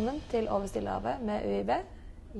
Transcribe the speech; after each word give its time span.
Velkommen 0.00 0.22
til 0.32 0.46
Over 0.48 0.66
Stillehavet 0.66 1.20
med 1.28 1.42
UiB. 1.44 1.70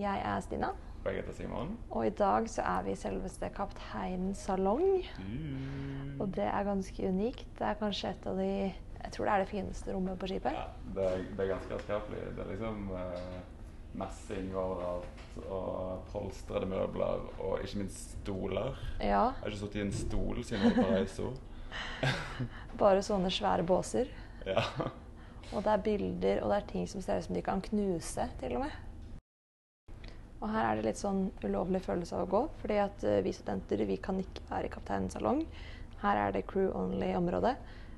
Jeg 0.00 0.20
er 0.24 0.40
Stina. 0.40 0.68
Og 1.04 1.06
jeg 1.10 1.14
heter 1.14 1.32
Simon. 1.36 1.74
Og 1.90 2.06
i 2.06 2.10
dag 2.10 2.46
så 2.48 2.62
er 2.62 2.86
vi 2.86 2.94
i 2.94 2.96
selveste 2.96 3.50
Kapteinens 3.52 4.38
salong. 4.48 5.04
Mm. 5.18 6.14
Og 6.20 6.30
det 6.36 6.46
er 6.46 6.64
ganske 6.64 7.08
unikt. 7.08 7.44
Det 7.58 7.66
er 7.68 7.76
kanskje 7.76 8.14
et 8.14 8.28
av 8.30 8.40
de 8.40 8.46
Jeg 8.46 9.12
tror 9.12 9.24
det 9.28 9.34
er 9.34 9.44
det 9.44 9.48
fineste 9.48 9.92
rommet 9.92 10.18
på 10.18 10.30
skipet. 10.30 10.56
Ja, 10.56 10.64
det, 10.94 11.04
er, 11.04 11.26
det 11.36 11.44
er 11.44 11.50
ganske 11.50 11.74
herskapelig. 11.74 12.22
Det 12.38 12.46
er 12.46 12.50
liksom 12.54 12.88
eh, 13.02 13.36
messing 14.04 14.56
overalt, 14.56 15.20
og 15.50 16.08
polstrede 16.14 16.70
møbler, 16.72 17.28
og 17.44 17.60
ikke 17.60 17.82
minst 17.82 18.16
stoler. 18.22 18.80
Ja. 19.00 19.04
Jeg 19.04 19.42
har 19.42 19.52
ikke 19.52 19.60
sittet 19.66 19.82
i 19.82 19.84
en 19.84 19.92
stol 20.00 20.44
siden 20.44 20.64
jeg 20.64 20.76
var 20.78 20.88
på 20.88 20.96
Reiso. 20.96 21.30
Bare 22.86 23.04
sånne 23.04 23.28
svære 23.28 23.68
båser. 23.68 24.16
Ja. 24.48 24.64
Og 25.50 25.64
det 25.66 25.72
er 25.72 25.82
bilder, 25.82 26.44
og 26.44 26.52
det 26.52 26.60
er 26.60 26.68
ting 26.70 26.86
som 26.86 27.02
ser 27.02 27.18
ut 27.18 27.26
som 27.26 27.34
de 27.34 27.42
kan 27.42 27.62
knuse, 27.64 28.26
til 28.38 28.54
og 28.58 28.64
med. 28.64 28.76
Og 30.40 30.48
her 30.48 30.64
er 30.64 30.78
det 30.78 30.86
litt 30.86 31.00
sånn 31.00 31.26
ulovlig 31.42 31.82
følelse 31.84 32.16
av 32.16 32.24
å 32.24 32.30
gå, 32.30 32.40
fordi 32.62 32.78
at 32.80 33.02
eh, 33.04 33.18
vi 33.24 33.32
studenter 33.36 33.82
vi 33.88 33.98
kan 34.00 34.20
ikke 34.22 34.46
være 34.48 34.70
i 34.70 34.72
kapteinens 34.72 35.18
salong. 35.18 35.42
Her 36.00 36.20
er 36.22 36.32
det 36.36 36.46
crew 36.48 36.70
only-område, 36.76 37.52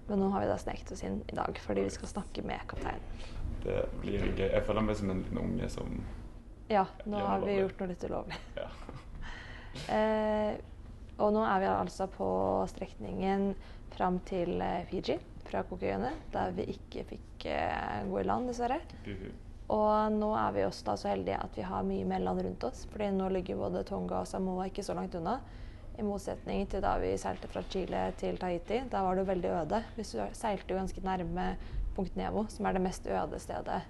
men 0.08 0.18
nå 0.18 0.32
har 0.32 0.42
vi 0.42 0.48
da 0.50 0.56
sneket 0.58 0.90
oss 0.96 1.04
inn 1.06 1.20
i 1.30 1.36
dag 1.38 1.60
fordi 1.62 1.84
vi 1.86 1.92
skal 1.94 2.10
snakke 2.10 2.42
med 2.46 2.64
kapteinen. 2.72 3.28
Det 3.62 3.84
blir 4.02 4.24
gøy. 4.32 4.48
Jeg 4.48 4.64
føler 4.66 4.88
meg 4.88 4.98
som 4.98 5.12
en 5.12 5.22
liten 5.22 5.38
unge 5.38 5.68
som 5.70 6.00
Ja, 6.72 6.86
nå 7.06 7.20
har 7.22 7.44
vi 7.44 7.60
gjort 7.60 7.78
noe 7.78 7.92
litt 7.92 8.08
ulovlig. 8.10 8.42
Ja. 8.62 8.70
Eh, 9.88 10.58
og 11.16 11.30
nå 11.32 11.40
er 11.48 11.62
vi 11.62 11.68
altså 11.70 12.04
på 12.12 12.26
strekningen 12.68 13.54
fram 13.94 14.18
til 14.28 14.60
eh, 14.60 14.82
Fiji 14.90 15.14
fra 15.48 15.62
Kokøyene, 15.68 16.12
der 16.32 16.52
vi 16.56 16.68
ikke 16.74 17.06
fikk 17.08 17.46
eh, 17.50 18.02
gå 18.08 18.20
i 18.20 18.26
land, 18.28 18.50
dessverre. 18.50 18.80
Buhu. 19.06 19.30
Og 19.72 20.12
nå 20.12 20.28
er 20.36 20.54
vi 20.56 20.64
også 20.66 20.86
da 20.90 20.94
så 21.00 21.10
heldige 21.12 21.38
at 21.40 21.56
vi 21.56 21.64
har 21.64 21.84
mye 21.86 22.06
mellom 22.08 22.40
rundt 22.44 22.64
oss, 22.68 22.84
fordi 22.92 23.08
nå 23.14 23.30
ligger 23.32 23.60
både 23.60 23.84
Tonga 23.88 24.20
og 24.20 24.28
Samoa 24.28 24.66
ikke 24.68 24.84
så 24.84 24.96
langt 24.98 25.14
unna. 25.16 25.38
I 25.98 26.04
motsetning 26.04 26.64
til 26.72 26.82
da 26.84 26.94
vi 27.00 27.12
seilte 27.20 27.48
fra 27.52 27.62
Chile 27.68 28.06
til 28.20 28.38
Tahiti. 28.40 28.80
Da 28.90 29.02
var 29.04 29.16
det 29.16 29.26
veldig 29.28 29.50
øde. 29.60 29.82
Vi 29.96 30.04
seilte 30.08 30.72
jo 30.72 30.80
ganske 30.80 31.04
nærme 31.04 31.52
Punkt 31.96 32.16
Nevo, 32.16 32.46
som 32.48 32.66
er 32.66 32.76
det 32.76 32.84
mest 32.84 33.06
øde 33.06 33.40
stedet 33.40 33.82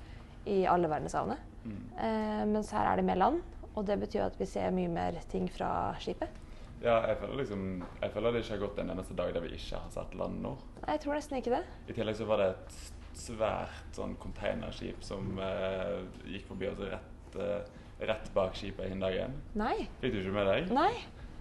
i 0.50 0.64
alle 0.66 0.90
verdenshavene. 0.90 1.38
Mm. 1.62 1.82
Eh, 1.94 2.44
mens 2.50 2.72
her 2.74 2.90
er 2.90 2.98
det 2.98 3.06
mer 3.06 3.20
land, 3.20 3.42
og 3.74 3.86
det 3.86 4.00
betyr 4.02 4.26
at 4.26 4.38
vi 4.38 4.48
ser 4.50 4.74
mye 4.74 4.90
mer 4.90 5.18
ting 5.30 5.46
fra 5.50 5.94
skipet. 6.02 6.41
Ja, 6.82 6.96
jeg 7.06 7.18
føler 7.20 7.38
liksom 7.42 7.62
Jeg 8.02 8.10
føler 8.14 8.34
det 8.34 8.42
ikke 8.42 8.56
har 8.56 8.62
gått 8.64 8.80
en 8.82 8.90
eneste 8.96 9.14
dag 9.18 9.30
der 9.36 9.44
vi 9.44 9.52
ikke 9.56 9.78
har 9.78 9.92
sett 9.94 10.16
land 10.18 10.40
nå. 10.42 10.56
Nei, 10.82 10.96
Jeg 10.96 11.02
tror 11.04 11.14
nesten 11.18 11.38
ikke 11.38 11.54
det. 11.54 11.62
I 11.88 11.96
tillegg 11.98 12.18
så 12.18 12.26
var 12.28 12.42
det 12.42 12.48
et 12.56 12.76
svært 13.22 13.96
sånn 13.96 14.14
containerskip 14.22 15.02
som 15.04 15.38
eh, 15.38 15.98
gikk 16.32 16.46
forbi 16.48 16.70
oss 16.72 16.80
rett, 16.80 17.36
eh, 17.38 18.06
rett 18.08 18.30
bak 18.34 18.56
skipet 18.58 18.88
den 18.90 19.02
dagen. 19.04 19.36
Nei. 19.54 19.86
Fikk 20.00 20.16
du 20.16 20.22
ikke 20.24 20.34
med 20.34 20.48
deg? 20.48 20.72
Nei. 20.74 20.92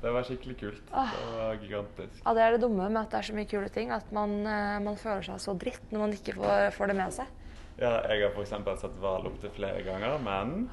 Det 0.02 0.12
var 0.14 0.26
skikkelig 0.26 0.56
kult. 0.58 0.94
Ah. 0.98 1.12
Det 1.14 1.34
var 1.38 1.60
gigantisk. 1.62 2.22
Ja, 2.26 2.34
Det 2.34 2.44
er 2.44 2.56
det 2.56 2.62
dumme 2.64 2.90
med 2.90 3.02
at 3.04 3.12
det 3.14 3.20
er 3.22 3.28
så 3.30 3.36
mye 3.38 3.50
kule 3.50 3.70
ting, 3.70 3.92
at 3.94 4.12
man, 4.14 4.34
eh, 4.46 4.78
man 4.84 4.98
føler 4.98 5.26
seg 5.26 5.42
så 5.42 5.56
dritt 5.58 5.92
når 5.94 6.04
man 6.06 6.16
ikke 6.18 6.36
får, 6.38 6.72
får 6.78 6.92
det 6.92 6.98
med 7.02 7.14
seg. 7.22 7.38
Ja, 7.82 7.96
jeg 8.12 8.22
har 8.22 8.36
f.eks. 8.36 8.52
sett 8.84 8.98
hval 9.02 9.24
opptil 9.26 9.50
flere 9.56 9.82
ganger, 9.82 10.20
men 10.22 10.68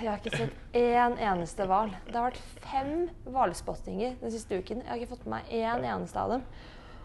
Jeg 0.00 0.08
har 0.08 0.22
ikke 0.22 0.38
sett 0.38 0.76
én 0.78 1.18
eneste 1.20 1.66
hval. 1.68 1.90
Det 2.06 2.16
har 2.16 2.30
vært 2.30 2.62
fem 2.64 3.10
hvalspottinger 3.28 4.14
den 4.22 4.32
siste 4.32 4.56
uken. 4.62 4.80
Jeg 4.80 4.88
har 4.88 5.02
ikke 5.02 5.12
fått 5.16 5.26
med 5.26 5.34
meg 5.36 5.52
én 5.52 5.84
eneste 5.84 6.22
av 6.22 6.32
dem. 6.32 6.46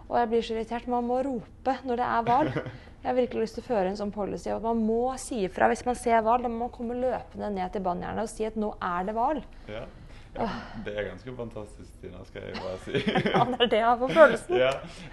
Og 0.08 0.16
jeg 0.20 0.30
blir 0.32 0.46
så 0.48 0.56
irritert. 0.56 0.88
Man 0.92 1.08
må 1.08 1.20
rope 1.28 1.76
når 1.84 2.00
det 2.00 2.08
er 2.08 2.24
hval. 2.30 2.52
Jeg 3.02 3.10
har 3.10 3.18
virkelig 3.18 3.44
lyst 3.48 3.56
til 3.58 3.64
å 3.64 3.70
føre 3.72 3.90
en 3.90 3.98
sånn 3.98 4.12
policy 4.14 4.52
at 4.54 4.62
man 4.64 4.82
må 4.86 5.02
si 5.20 5.40
ifra 5.48 5.68
hvis 5.72 5.84
man 5.88 5.96
ser 6.00 6.20
hval. 6.24 6.44
Da 6.44 6.52
må 6.52 6.68
man 6.68 6.74
komme 6.76 6.96
løpende 7.00 7.52
ned 7.56 7.74
til 7.74 7.84
Banjernet 7.86 8.28
og 8.28 8.32
si 8.32 8.46
at 8.48 8.60
nå 8.60 8.72
er 8.78 9.08
det 9.08 9.16
hval. 9.18 9.44
ja. 9.72 9.84
Ja. 10.36 10.48
Det 10.86 10.94
er 10.98 11.10
ganske 11.10 11.34
fantastisk, 11.36 11.96
Tina, 12.02 12.22
skal 12.26 12.46
jeg 12.48 12.56
bare 12.62 12.78
si. 12.86 12.92
Ja, 13.34 13.44
det 13.50 13.58
er 13.66 13.72
det 13.74 13.80
jeg 13.82 13.86
har 13.86 13.98
på 14.00 14.08
følelsen. 14.14 14.56
ja, 14.58 14.70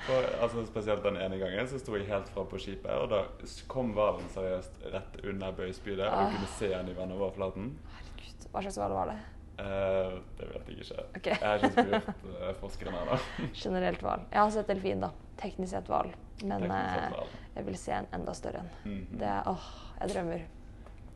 for, 0.06 0.29
altså, 0.45 0.67
spesielt 0.69 1.03
den 1.05 1.17
ene 1.21 1.39
gangen 1.41 1.67
så 1.69 1.79
sto 1.83 1.97
jeg 1.97 2.06
helt 2.11 2.29
fra 2.34 2.45
på 2.49 2.61
skipet, 2.62 2.93
og 2.95 3.09
da 3.11 3.25
kom 3.73 3.91
hvalen 3.97 4.29
seriøst 4.34 4.79
rett 4.95 5.19
under 5.25 5.51
bøyspydet, 5.59 6.06
og 6.06 6.12
Ah. 6.12 6.29
du 6.31 6.37
kunne 6.39 6.53
se 6.59 6.69
den 6.75 6.89
i 6.93 6.95
vannoverflaten. 6.99 7.73
Herregud, 7.97 8.49
hva 8.53 8.62
slags 8.62 8.79
hval 8.79 8.95
var 9.01 9.12
det? 9.12 9.19
Eh, 9.59 10.12
det 10.39 10.49
vet 10.53 10.69
jeg 10.71 10.79
ikke. 10.84 11.05
Okay. 11.19 11.35
Jeg 11.35 11.49
har 11.49 11.59
ikke 11.59 11.83
spurt 11.83 12.27
uh, 12.31 12.53
forskerne 12.61 13.00
ennå. 13.03 13.17
Generelt 13.65 14.05
hval. 14.06 14.21
Jeg 14.31 14.39
har 14.45 14.50
sett 14.55 14.69
delfin, 14.71 15.00
da. 15.03 15.11
Teknisk 15.41 15.73
sett 15.75 15.91
hval. 15.91 16.12
Men 16.47 16.62
eh, 16.71 17.17
jeg 17.56 17.67
vil 17.67 17.75
se 17.77 17.91
en 17.97 18.06
enda 18.15 18.35
større 18.39 18.61
en. 18.62 18.69
Mhm. 18.85 19.19
Det 19.19 19.27
er 19.27 19.49
Åh, 19.50 19.65
jeg 19.99 20.12
drømmer. 20.15 20.45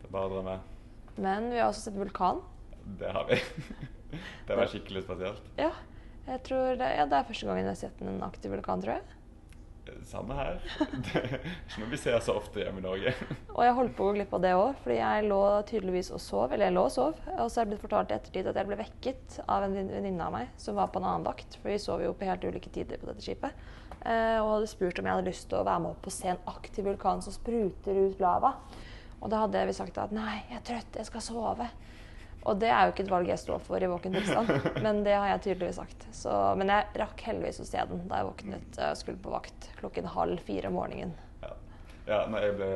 Det 0.00 0.08
er 0.08 0.14
bare 0.16 0.26
å 0.26 0.32
drømme. 0.34 0.56
Men 1.22 1.46
vi 1.52 1.60
har 1.62 1.68
også 1.70 1.84
sett 1.86 1.94
vulkan. 2.00 2.40
Det 2.84 3.14
har 3.14 3.26
vi. 3.30 3.40
det 4.48 4.58
var 4.58 4.70
skikkelig 4.70 5.04
spesielt. 5.06 5.50
Ja. 5.60 5.72
Jeg 6.26 6.44
tror 6.46 6.76
det, 6.78 6.86
ja, 6.94 7.08
det 7.10 7.18
er 7.18 7.26
første 7.26 7.48
gangen 7.48 7.66
jeg 7.66 7.72
har 7.72 7.80
sett 7.80 8.02
en 8.04 8.22
aktiv 8.22 8.52
vulkan, 8.54 8.82
tror 8.82 8.94
jeg. 8.94 9.18
Samme 10.06 10.34
her. 10.38 10.60
Det 10.78 11.18
er 11.18 11.32
ikke 11.42 11.80
noe 11.82 11.90
vi 11.90 11.98
ser 11.98 12.20
så 12.22 12.36
ofte 12.38 12.62
hjemme 12.62 12.78
i 12.78 12.84
Norge. 12.84 13.12
Og 13.56 13.64
jeg 13.66 13.74
holdt 13.74 13.96
på 13.98 14.04
å 14.04 14.10
gå 14.10 14.14
glipp 14.20 14.36
av 14.38 14.44
det 14.44 14.52
òg, 14.54 14.76
fordi 14.84 14.98
jeg 15.00 15.26
lå 15.26 15.40
tydeligvis 15.66 16.12
og 16.14 16.22
sov. 16.22 16.54
Eller 16.54 16.68
jeg 16.68 16.76
lå 16.76 16.84
og 16.86 16.94
sov. 16.94 17.18
Og 17.34 17.50
så 17.50 17.60
er 17.60 17.66
det 17.66 17.72
blitt 17.72 17.82
fortalt 17.82 18.12
i 18.12 18.16
ettertid 18.16 18.50
at 18.50 18.60
jeg 18.60 18.68
ble 18.70 18.78
vekket 18.78 19.38
av 19.42 19.66
en 19.66 19.74
venninne 19.74 20.28
av 20.28 20.36
meg 20.36 20.52
som 20.62 20.78
var 20.78 20.92
på 20.94 21.02
en 21.02 21.08
annen 21.08 21.26
vakt. 21.26 21.58
For 21.58 21.72
vi 21.72 21.80
sov 21.82 22.04
jo 22.04 22.14
på 22.14 22.28
helt 22.30 22.46
ulike 22.46 22.70
tider 22.74 23.02
på 23.02 23.10
dette 23.10 23.26
skipet. 23.26 23.66
Eh, 24.02 24.38
og 24.38 24.54
hadde 24.56 24.70
spurt 24.70 25.02
om 25.02 25.08
jeg 25.08 25.18
hadde 25.18 25.30
lyst 25.30 25.48
til 25.50 25.58
å 25.58 25.66
være 25.66 25.82
med 25.82 25.96
opp 25.96 26.08
og 26.08 26.14
se 26.14 26.30
en 26.30 26.46
aktiv 26.54 26.86
vulkan 26.86 27.22
som 27.26 27.34
spruter 27.34 28.02
ut 28.06 28.22
lava. 28.22 28.54
Og 29.22 29.30
da 29.30 29.44
hadde 29.44 29.66
vi 29.66 29.74
sagt 29.76 29.98
at 30.02 30.14
nei, 30.14 30.44
jeg 30.48 30.60
er 30.60 30.66
trøtt, 30.70 30.98
jeg 30.98 31.10
skal 31.10 31.26
sove. 31.26 31.68
Og 32.48 32.58
det 32.58 32.70
er 32.72 32.86
jo 32.86 32.92
ikke 32.94 33.04
et 33.06 33.12
valg 33.12 33.30
jeg 33.30 33.40
står 33.42 33.62
for 33.62 33.82
i 33.82 33.90
våken 33.90 34.16
tilstand, 34.16 34.50
men 34.84 35.02
det 35.06 35.14
har 35.14 35.28
jeg 35.34 35.44
tydeligvis 35.46 35.78
sagt. 35.78 36.06
Så, 36.16 36.32
men 36.58 36.72
jeg 36.72 37.02
rakk 37.02 37.24
heldigvis 37.28 37.62
å 37.62 37.68
se 37.68 37.86
den 37.92 38.04
da 38.10 38.20
jeg 38.20 38.30
våknet 38.30 38.80
og 38.82 38.98
skulle 38.98 39.22
på 39.22 39.34
vakt 39.34 39.70
klokken 39.78 40.10
halv 40.16 40.42
fire 40.46 40.72
om 40.72 40.78
morgenen. 40.80 41.14
Ja. 41.42 41.54
ja, 42.10 42.20
når 42.32 42.46
jeg 42.46 42.58
ble 42.58 42.70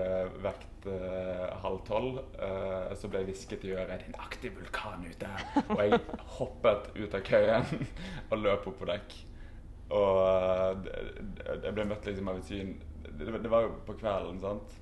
vekt 0.46 0.90
eh, 0.92 1.46
halv 1.64 1.82
tolv, 1.88 2.20
eh, 2.38 2.90
så 2.98 3.10
ble 3.10 3.22
jeg 3.24 3.32
hvisket 3.32 3.66
i 3.66 3.74
øret 3.74 3.90
'Det 3.90 3.98
er 3.98 4.08
en 4.12 4.20
aktiv 4.26 4.58
vulkan 4.58 5.06
ute'. 5.06 5.32
Og 5.66 5.82
jeg 5.82 6.00
hoppet 6.38 6.90
ut 6.94 7.14
av 7.14 7.24
køyen 7.26 7.88
og 8.30 8.38
løp 8.38 8.68
opp 8.70 8.78
på 8.82 8.90
dekk. 8.92 9.16
Og 9.96 10.22
eh, 10.26 11.58
jeg 11.62 11.74
ble 11.74 11.90
møtt 11.90 12.06
liksom 12.06 12.30
av 12.30 12.38
et 12.42 12.50
syn 12.54 12.76
det, 13.18 13.42
det 13.42 13.50
var 13.50 13.66
jo 13.66 13.76
på 13.86 13.96
kvelden, 13.98 14.40
sant. 14.42 14.74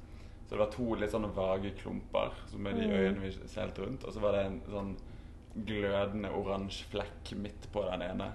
Så 0.45 0.55
det 0.55 0.61
var 0.61 0.73
to 0.73 0.95
litt 1.01 1.13
sånne 1.15 1.33
vage 1.35 1.73
klumper 1.81 2.35
som 2.51 2.67
er 2.69 2.77
de 2.77 2.89
øynene 2.89 3.25
vi 3.25 3.33
selte 3.49 3.85
rundt. 3.85 4.05
Og 4.05 4.13
så 4.13 4.21
var 4.21 4.37
det 4.37 4.45
en 4.45 4.59
sånn 4.69 4.95
glødende 5.55 6.33
oransje 6.35 6.89
flekk 6.93 7.33
midt 7.41 7.69
på 7.73 7.85
den 7.89 8.05
ene. 8.05 8.33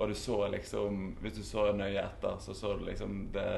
Og 0.00 0.08
du 0.08 0.14
så 0.16 0.46
liksom 0.48 1.16
Hvis 1.20 1.36
du 1.36 1.42
så 1.44 1.66
nøye 1.76 2.00
etter, 2.00 2.38
så 2.40 2.54
så 2.56 2.76
du 2.78 2.86
liksom 2.86 3.26
det 3.34 3.48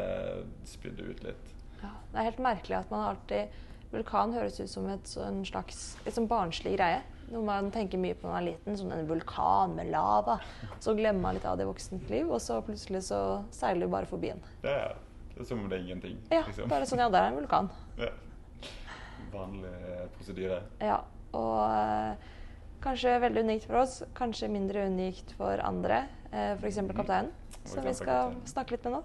spydde 0.67 1.11
ut 1.11 1.23
litt. 1.29 1.53
Ja, 1.83 1.93
det 2.11 2.19
er 2.19 2.29
helt 2.31 2.43
merkelig 2.43 2.81
at 2.81 2.91
man 2.91 3.13
alltid 3.13 3.61
Vulkan 3.93 4.33
høres 4.33 4.57
ut 4.57 4.71
som 4.73 4.87
et 4.89 5.11
en 5.21 5.43
slags 5.45 5.81
litt 6.07 6.17
sånn 6.17 6.29
barnslig 6.31 6.79
greie. 6.79 7.03
Noe 7.33 7.45
man 7.45 7.69
tenker 7.73 8.01
mye 8.01 8.17
på 8.17 8.25
når 8.25 8.33
man 8.33 8.41
er 8.41 8.47
liten. 8.47 8.79
Som 8.81 8.93
en 8.93 9.07
vulkan 9.09 9.77
med 9.77 9.91
lava. 9.93 10.39
Så 10.81 10.97
glemmer 10.97 11.21
man 11.27 11.37
litt 11.37 11.47
av 11.49 11.59
det 11.61 11.67
i 11.67 11.69
voksent 11.69 12.11
liv, 12.11 12.31
og 12.33 12.41
så 12.41 12.63
plutselig 12.65 13.05
så 13.11 13.21
seiler 13.53 13.87
du 13.87 13.93
bare 13.93 14.09
forbi 14.09 14.33
den. 14.33 14.41
Det 14.65 14.73
er 14.73 14.97
som 15.49 15.63
om 15.63 15.71
det 15.71 15.79
er 15.79 15.87
ingenting. 15.87 16.19
Ja, 16.31 16.43
liksom. 16.47 16.69
bare 16.71 16.87
sånn 16.89 17.03
ja, 17.03 17.09
det 17.13 17.21
er 17.21 17.31
en 17.31 17.41
vulkan. 17.41 17.71
Ja. 18.01 18.11
Vanlig 19.33 19.73
prosedyre. 20.17 20.61
Ja, 20.83 20.99
og 21.37 21.61
eh, 21.73 22.31
kanskje 22.85 23.19
veldig 23.23 23.45
unikt 23.47 23.69
for 23.69 23.83
oss, 23.83 24.03
kanskje 24.19 24.51
mindre 24.53 24.87
unikt 24.91 25.35
for 25.39 25.63
andre. 25.65 26.05
Eh, 26.33 26.55
F.eks. 26.57 26.81
kapteinen, 26.97 27.31
mm. 27.33 27.61
som 27.65 27.85
vi 27.85 27.95
skal 27.95 28.33
kaptein. 28.33 28.49
snakke 28.55 28.77
litt 28.77 28.89
med 28.89 28.99
nå. 28.99 29.03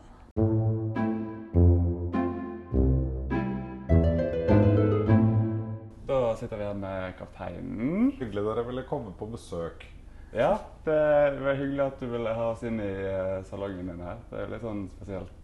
Da 6.08 6.36
sitter 6.36 6.58
vi 6.58 6.66
her 6.68 6.74
med 6.78 7.16
kapteinen. 7.20 8.12
Hyggelig 8.20 8.44
dere 8.50 8.66
ville 8.68 8.84
komme 8.90 9.14
på 9.18 9.30
besøk. 9.32 9.88
Ja, 10.36 10.58
det 10.86 11.40
var 11.40 11.54
hyggelig 11.56 11.84
at 11.86 12.00
du 12.00 12.08
ville 12.12 12.34
ha 12.36 12.50
oss 12.52 12.64
inn 12.68 12.82
i 12.84 12.94
eh, 13.08 13.44
salongen 13.48 13.88
din 13.88 14.02
her. 14.04 14.20
Det 14.30 14.42
er 14.44 14.52
litt 14.52 14.66
sånn 14.66 14.84
spesielt. 14.98 15.37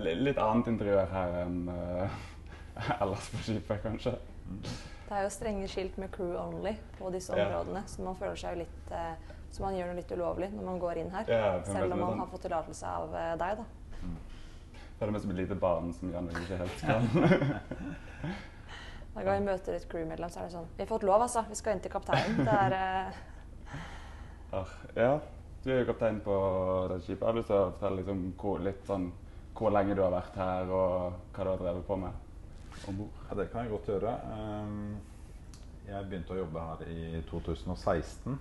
Li- 0.00 0.14
Litt 0.24 0.38
annet 0.38 0.66
interiør 0.72 1.06
her 1.12 1.34
enn 1.44 1.68
uh, 1.68 2.08
ellers 3.02 3.28
på 3.30 3.42
skipet, 3.44 3.82
kanskje. 3.84 4.14
Det 5.04 5.12
er 5.18 5.22
jo 5.26 5.30
strenge 5.30 5.68
skilt 5.68 5.98
med 6.00 6.10
'crew 6.14 6.34
only' 6.40 6.76
på 6.98 7.10
disse 7.12 7.36
Ja. 7.36 7.46
områdene, 7.46 7.82
så 7.86 8.02
man 8.02 8.16
føler 8.16 8.34
seg 8.40 8.56
jo 8.56 8.64
litt 8.64 8.92
uh, 8.92 9.14
Så 9.54 9.62
man 9.62 9.76
gjør 9.76 9.86
noe 9.92 9.94
litt 10.00 10.10
ulovlig 10.12 10.48
når 10.52 10.64
man 10.66 10.78
går 10.82 10.98
inn 10.98 11.10
her. 11.14 11.24
Ja, 11.30 11.62
selv 11.64 11.92
om 11.92 11.98
man 12.00 12.08
sånn. 12.10 12.18
har 12.18 12.26
fått 12.32 12.42
tillatelse 12.42 12.86
av 12.86 13.12
uh, 13.14 13.36
deg, 13.38 13.58
da. 13.60 13.64
Det 14.94 15.02
er 15.02 15.06
det 15.06 15.12
mest 15.14 15.24
et 15.30 15.36
lite 15.38 15.54
barn 15.54 15.92
som 15.92 16.10
Jan 16.12 16.28
ikke 16.30 16.56
helt 16.58 16.80
kan. 16.88 17.06
Hver 19.14 19.24
gang 19.28 19.38
vi 19.38 19.46
møter 19.46 19.76
et 19.76 19.86
crewmedlem, 19.90 20.30
så 20.30 20.40
er 20.40 20.48
det 20.48 20.52
sånn 20.56 20.66
Vi 20.76 20.82
har 20.82 20.90
fått 20.90 21.04
lov, 21.06 21.22
altså. 21.22 21.44
Vi 21.48 21.54
skal 21.54 21.76
inn 21.76 21.80
til 21.84 21.92
kapteinen. 21.92 22.40
Det 22.44 22.56
er 22.58 23.14
Ah, 24.58 24.70
Ja, 24.96 25.12
du 25.64 25.70
er 25.70 25.80
jo 25.84 25.86
kaptein 25.92 26.18
på 26.24 26.34
det 26.90 27.00
skipet. 27.04 27.22
Har 27.26 27.34
lyst 27.38 27.48
til 27.50 27.56
å 27.58 27.70
fortelle 27.72 27.96
liksom 28.02 28.24
hvor, 28.38 28.58
litt 28.62 28.82
sånn, 28.86 29.06
hvor 29.54 29.70
lenge 29.70 29.94
du 29.94 30.02
har 30.02 30.14
vært 30.14 30.36
her, 30.38 30.70
og 30.74 31.18
hva 31.34 31.44
du 31.44 31.50
har 31.52 31.60
drevet 31.62 31.86
på 31.86 31.96
med? 31.96 32.24
om 32.88 32.96
bord? 32.96 33.20
Ja, 33.28 33.36
det 33.38 33.50
kan 33.52 33.64
jeg 33.64 33.70
godt 33.70 33.88
gjøre. 33.88 34.14
Um, 34.32 34.96
jeg 35.84 36.08
begynte 36.08 36.34
å 36.34 36.40
jobbe 36.40 36.64
her 36.64 36.82
i 36.88 37.22
2016. 37.28 38.38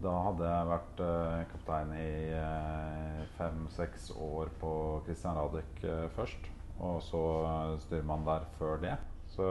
Da 0.00 0.12
hadde 0.24 0.48
jeg 0.48 0.68
vært 0.70 1.02
uh, 1.04 1.40
kaptein 1.50 1.90
i 1.98 2.12
uh, 2.32 3.22
fem-seks 3.36 4.10
år 4.16 4.52
på 4.60 4.72
Christian 5.06 5.36
Radich 5.36 5.84
uh, 5.84 6.06
først. 6.16 6.50
Og 6.80 7.02
så 7.04 7.22
styrmann 7.84 8.24
der 8.24 8.46
før 8.56 8.78
det. 8.80 8.96
Så 9.34 9.44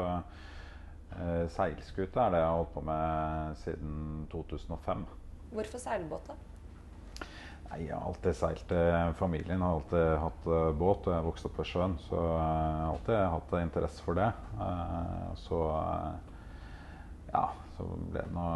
seilskute 1.54 2.22
er 2.22 2.34
det 2.34 2.40
jeg 2.40 2.48
har 2.48 2.56
holdt 2.58 2.72
på 2.74 2.82
med 2.86 3.60
siden 3.62 3.94
2005. 4.32 5.04
Hvorfor 5.54 5.82
seilbåt, 5.82 6.30
da? 6.30 6.36
Nei, 7.70 7.84
Jeg 7.86 7.94
har 7.94 8.08
alltid 8.10 8.34
seilt. 8.36 8.72
Eh, 8.74 9.12
familien 9.20 9.62
har 9.62 9.76
alltid 9.78 10.16
hatt 10.24 10.48
uh, 10.50 10.72
båt. 10.74 11.06
og 11.06 11.14
Jeg 11.14 11.26
vokste 11.28 11.50
opp 11.50 11.58
på 11.60 11.66
sjøen, 11.70 11.96
så 12.08 12.18
jeg 12.18 12.40
har 12.42 12.94
alltid 12.96 13.20
hatt 13.36 13.56
interesse 13.62 14.06
for 14.06 14.18
det. 14.18 14.30
Uh, 14.58 15.30
så 15.38 15.60
ja, 17.30 17.44
så 17.78 17.86
ble 18.10 18.24
det 18.24 18.34
noe 18.34 18.56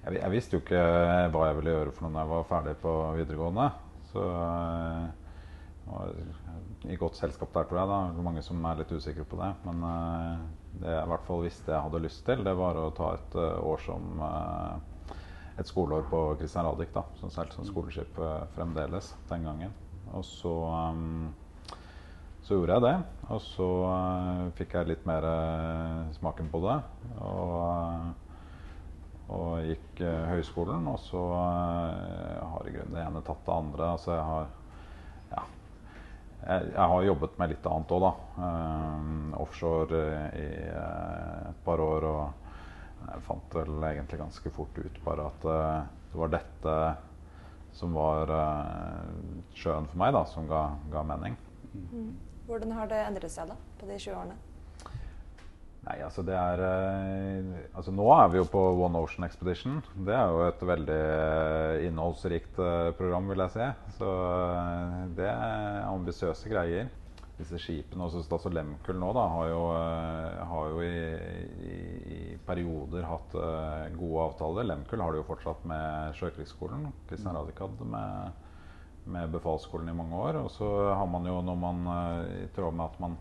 jeg, 0.00 0.16
jeg, 0.16 0.30
visste 0.32 0.56
jo 0.56 0.62
ikke 0.64 0.82
hva 1.30 1.46
jeg 1.46 1.56
ville 1.60 1.74
gjøre 1.74 1.92
for 1.94 2.06
noe 2.06 2.14
når 2.16 2.22
jeg 2.22 2.30
var 2.32 2.48
ferdig 2.48 2.74
på 2.82 2.94
videregående. 3.20 3.66
Så 4.10 4.26
i 6.90 6.96
godt 6.98 7.18
selskap 7.18 7.52
der, 7.54 7.68
tror 7.68 7.78
jeg. 7.78 7.90
da, 7.90 7.98
det 8.10 8.22
er 8.22 8.26
Mange 8.26 8.42
som 8.42 8.64
er 8.66 8.80
litt 8.80 8.90
usikre 8.90 9.26
på 9.28 9.38
det. 9.38 9.50
Men 9.68 9.84
det 10.80 10.96
jeg 10.96 11.04
i 11.04 11.10
hvert 11.12 11.28
fall 11.28 11.44
visste 11.44 11.74
jeg 11.74 11.84
hadde 11.84 12.02
lyst 12.02 12.24
til, 12.26 12.42
det 12.46 12.56
var 12.58 12.80
å 12.80 12.88
ta 12.96 13.12
et 13.18 13.36
år 13.38 13.84
som 13.84 14.24
et 15.60 15.68
skoleår 15.68 16.06
på 16.08 16.22
Christian 16.38 16.64
Radich, 16.64 16.92
da, 16.94 17.04
som 17.20 17.30
seilte 17.32 17.58
som 17.58 17.66
skoleskip 17.68 18.18
uh, 18.18 18.46
fremdeles 18.56 19.12
den 19.28 19.44
gangen. 19.44 19.74
Og 20.16 20.24
så, 20.24 20.52
um, 20.64 21.34
så 22.42 22.56
gjorde 22.56 22.78
jeg 22.78 22.86
det. 22.86 22.94
Og 23.28 23.42
så 23.44 23.68
uh, 23.84 24.46
fikk 24.58 24.78
jeg 24.78 24.90
litt 24.90 25.04
mer 25.08 25.26
uh, 25.28 26.08
smaken 26.16 26.48
på 26.52 26.62
det. 26.64 26.78
Og, 27.26 28.08
og 29.36 29.68
gikk 29.68 30.02
høyskolen. 30.32 30.88
Og 30.90 30.98
så 31.04 31.22
har 31.36 32.66
i 32.66 32.74
grunnen 32.74 32.96
det 32.96 33.04
ene 33.04 33.24
tatt 33.26 33.44
det 33.46 33.56
andre. 33.58 33.92
Altså 33.98 34.16
jeg 34.16 34.26
har 34.32 34.48
ja, 35.30 35.46
jeg, 36.40 36.70
jeg, 36.72 36.88
har 36.94 37.08
jobbet 37.10 37.38
med 37.38 37.52
litt 37.52 37.68
annet 37.70 37.94
òg, 37.94 38.08
da. 38.08 38.12
offshore 39.44 40.04
i 40.40 40.48
et 40.72 41.66
par 41.68 41.84
år. 41.84 42.08
og 42.10 42.39
jeg 43.06 43.22
fant 43.26 43.54
vel 43.56 43.86
egentlig 43.90 44.20
ganske 44.20 44.52
fort 44.54 44.76
ut 44.78 45.00
bare 45.04 45.28
at 45.30 45.46
uh, 45.48 45.86
det 46.10 46.20
var 46.20 46.34
dette 46.34 46.74
som 47.76 47.94
var 47.94 48.32
uh, 48.34 49.08
sjøen 49.56 49.88
for 49.90 50.02
meg, 50.02 50.14
da, 50.16 50.24
som 50.28 50.46
ga, 50.50 50.66
ga 50.92 51.02
mening. 51.06 51.36
Mm. 51.72 52.12
Hvordan 52.48 52.72
har 52.74 52.88
det 52.90 53.02
endret 53.06 53.32
seg 53.32 53.50
da, 53.52 53.58
på 53.78 53.88
de 53.88 53.98
20 53.98 54.16
årene? 54.18 54.38
Nei, 55.80 55.94
altså 56.04 56.20
det 56.26 56.34
er 56.36 56.60
uh, 56.60 57.52
Altså 57.78 57.94
nå 57.94 58.04
er 58.12 58.32
vi 58.32 58.40
jo 58.40 58.48
på 58.52 58.64
One 58.82 59.00
Ocean 59.00 59.24
Expedition. 59.24 59.78
Det 59.94 60.16
er 60.16 60.34
jo 60.34 60.42
et 60.48 60.64
veldig 60.72 61.02
innholdsrikt 61.88 62.58
program, 62.98 63.30
vil 63.30 63.44
jeg 63.46 63.54
si. 63.56 63.68
Så 64.00 64.14
det 65.16 65.30
er 65.30 65.86
ambisiøse 65.88 66.52
greier 66.52 66.90
disse 67.40 67.58
skipene, 67.60 68.04
også 68.04 68.22
Statsråd 68.24 68.54
Lemkull 68.56 68.98
nå, 69.00 69.10
da, 69.16 69.24
har 69.32 69.48
jo, 69.50 69.62
eh, 69.76 70.42
har 70.50 70.74
jo 70.74 70.82
i, 70.84 71.70
i, 71.70 72.18
perioder 72.46 73.06
hatt 73.06 73.34
uh, 73.38 73.86
gode 73.94 74.26
avtaler. 74.26 74.66
Lemkull 74.66 75.02
har 75.04 75.14
det 75.14 75.20
jo 75.20 75.26
fortsatt 75.28 75.66
med 75.70 76.16
Sjøkrigsskolen. 76.18 76.88
Kristian 77.08 77.30
mm. 77.30 77.38
Radikad 77.38 77.84
med, 77.92 78.46
med 79.14 79.34
befalsskolen 79.34 79.92
i 79.92 79.94
mange 79.94 80.18
år. 80.18 80.40
Og 80.42 80.50
så 80.54 80.68
har 80.90 81.06
man 81.10 81.28
jo, 81.28 81.36
når 81.46 81.60
man 81.60 81.84
uh, 81.86 82.32
i 82.40 82.48
tråd 82.56 82.76
med 82.76 82.88
at 82.88 83.02
man 83.06 83.20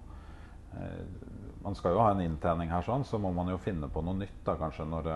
man 1.63 1.73
skal 1.73 1.95
jo 1.95 2.01
ha 2.03 2.11
en 2.13 2.19
inntjening 2.21 2.69
her, 2.69 2.83
sånn, 2.85 3.01
så 3.01 3.17
må 3.17 3.31
man 3.33 3.47
jo 3.49 3.55
finne 3.57 3.87
på 3.89 4.03
noe 4.05 4.19
nytt 4.19 4.43
da, 4.45 4.53
kanskje 4.59 4.85
når, 4.85 5.07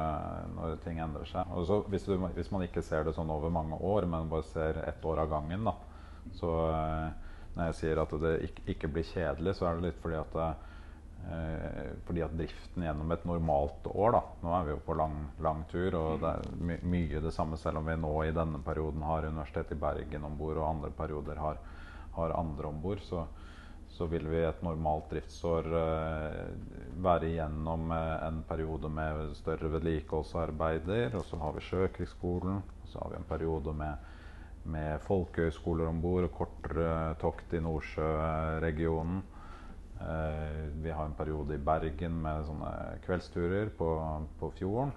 når 0.56 0.74
ting 0.82 0.98
endrer 0.98 1.30
seg. 1.30 1.52
Og 1.54 1.68
så, 1.70 1.78
hvis, 1.94 2.08
du, 2.10 2.18
hvis, 2.34 2.50
man 2.50 2.66
ikke 2.66 2.82
ser 2.82 3.06
det 3.06 3.14
sånn 3.14 3.30
over 3.30 3.54
mange 3.54 3.78
år, 3.78 4.08
men 4.10 4.32
bare 4.32 4.48
ser 4.50 4.82
ett 4.82 5.06
år 5.06 5.22
av 5.24 5.30
gangen, 5.30 5.70
da, 5.70 5.76
så 6.40 6.56
når 7.54 7.70
jeg 7.70 7.80
sier 7.80 8.02
at 8.02 8.14
det 8.24 8.34
ikke, 8.74 8.90
blir 8.90 9.06
kjedelig, 9.06 9.58
så 9.58 9.68
er 9.70 9.78
det 9.78 9.90
litt 9.90 10.00
fordi 10.02 10.18
at, 10.18 10.38
eh, 11.30 11.92
fordi 12.08 12.24
at 12.26 12.34
driften 12.38 12.86
gjennom 12.88 13.14
et 13.14 13.28
normalt 13.30 13.90
år 13.92 14.16
da, 14.16 14.22
Nå 14.42 14.56
er 14.58 14.66
vi 14.66 14.74
jo 14.74 14.82
på 14.88 14.98
lang, 14.98 15.20
lang 15.46 15.62
tur, 15.70 16.00
og 16.00 16.24
det 16.24 16.32
er 16.34 16.58
my 16.58 16.80
mye 16.96 17.22
det 17.22 17.34
samme 17.36 17.60
selv 17.62 17.82
om 17.82 17.88
vi 17.92 18.00
nå 18.00 18.14
i 18.26 18.34
denne 18.34 18.62
perioden 18.66 19.06
har 19.06 19.30
Universitetet 19.30 19.78
i 19.78 19.82
Bergen 19.86 20.26
om 20.26 20.38
bord, 20.40 20.58
og 20.58 20.70
andre 20.72 20.92
perioder 20.98 21.42
har, 21.46 21.62
har 22.18 22.38
andre 22.40 22.72
om 22.72 22.82
bord. 22.82 23.04
Så, 23.06 23.26
så, 23.94 24.08
vil 24.10 24.26
vi 24.26 24.42
et 24.42 24.66
normalt 24.66 25.12
driftsår 25.14 25.70
eh, 25.78 26.40
være 27.06 27.30
igjennom 27.30 27.94
eh, 27.94 28.16
en 28.32 28.42
periode 28.50 28.90
med 28.90 29.36
større 29.38 29.70
vedlikeholdsarbeider. 29.76 31.14
Og 31.20 31.30
så 31.30 31.38
har 31.38 31.54
vi 31.54 31.68
Sjøkrigsskolen, 31.70 32.64
og 32.82 32.90
så 32.90 33.04
har 33.04 33.14
vi 33.14 33.22
en 33.22 33.30
periode 33.30 33.78
med 33.78 34.10
med 34.70 35.02
folkehøyskoler 35.08 35.90
om 35.90 36.02
bord 36.04 36.28
og 36.28 36.36
kortere 36.38 37.16
tokt 37.22 37.54
i 37.56 37.62
Nordsjøregionen. 37.64 39.24
Eh, 40.04 40.62
vi 40.84 40.92
har 40.92 41.08
en 41.08 41.18
periode 41.18 41.56
i 41.56 41.64
Bergen 41.64 42.22
med 42.24 42.46
sånne 42.48 42.72
kveldsturer 43.06 43.74
på, 43.78 43.90
på 44.40 44.52
fjorden. 44.60 44.94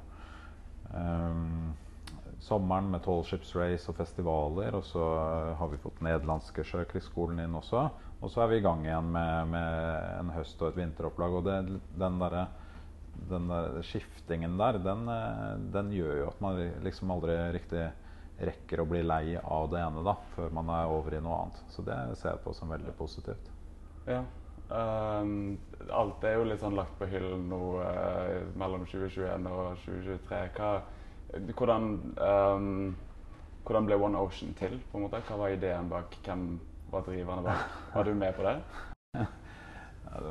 Um, 0.86 1.74
sommeren 2.46 2.90
med 2.92 3.02
Tall 3.04 3.24
Race 3.58 3.90
og 3.90 3.96
festivaler. 3.98 4.76
Og 4.78 4.84
så 4.86 5.06
har 5.58 5.72
vi 5.72 5.80
fått 5.82 6.02
nederlandske 6.04 6.64
sjøkrigsskolen 6.66 7.42
inn 7.44 7.58
også. 7.58 7.88
Og 8.22 8.32
så 8.32 8.42
er 8.42 8.52
vi 8.52 8.60
i 8.60 8.64
gang 8.64 8.86
igjen 8.86 9.10
med, 9.12 9.50
med 9.52 10.20
en 10.20 10.32
høst- 10.36 10.62
og 10.62 10.72
et 10.72 10.80
vinteropplag. 10.80 11.36
Og 11.40 11.44
det, 11.48 11.58
den 11.98 12.22
derre 12.22 12.46
den 13.30 13.48
der 13.48 13.80
skiftingen 13.82 14.58
der, 14.58 14.78
den, 14.84 15.06
den, 15.72 15.92
gjør 15.94 16.18
jo 16.18 16.26
at 16.28 16.40
man 16.44 16.58
liksom 16.84 17.10
aldri 17.14 17.36
riktig 17.54 17.86
rekker 18.38 18.82
å 18.82 18.88
bli 18.88 19.02
lei 19.04 19.36
av 19.38 19.70
det 19.72 19.80
ene 19.80 20.02
da, 20.04 20.16
før 20.34 20.52
man 20.54 20.68
er 20.72 20.90
over 20.92 21.16
i 21.16 21.22
noe 21.24 21.38
annet. 21.44 21.62
Så 21.72 21.84
det 21.86 21.96
ser 22.20 22.34
jeg 22.34 22.42
på 22.44 22.52
som 22.56 22.72
veldig 22.72 22.92
positivt. 22.98 23.48
Ja. 24.06 24.24
Um, 24.66 25.58
alt 25.94 26.24
er 26.26 26.40
jo 26.40 26.46
litt 26.48 26.60
sånn 26.62 26.74
lagt 26.74 26.96
på 26.98 27.06
hyllen 27.06 27.44
nå 27.52 27.60
uh, 27.78 28.42
mellom 28.58 28.86
2021 28.88 29.48
og 29.50 29.80
2023. 29.84 30.40
Hva, 30.56 30.70
hvordan, 31.54 31.90
um, 32.18 32.96
hvordan, 33.62 33.88
ble 33.88 34.00
One 34.08 34.20
Ocean 34.26 34.56
til? 34.58 34.80
på 34.90 34.98
en 34.98 35.06
måte? 35.06 35.22
Hva 35.28 35.40
var 35.44 35.54
ideen 35.54 35.90
bak? 35.92 36.18
Hvem 36.26 36.48
var 36.92 37.06
driverne 37.06 37.46
bak? 37.46 37.80
Var 37.94 38.10
du 38.10 38.14
med 38.18 38.36
på 38.36 38.46
det? 38.46 38.58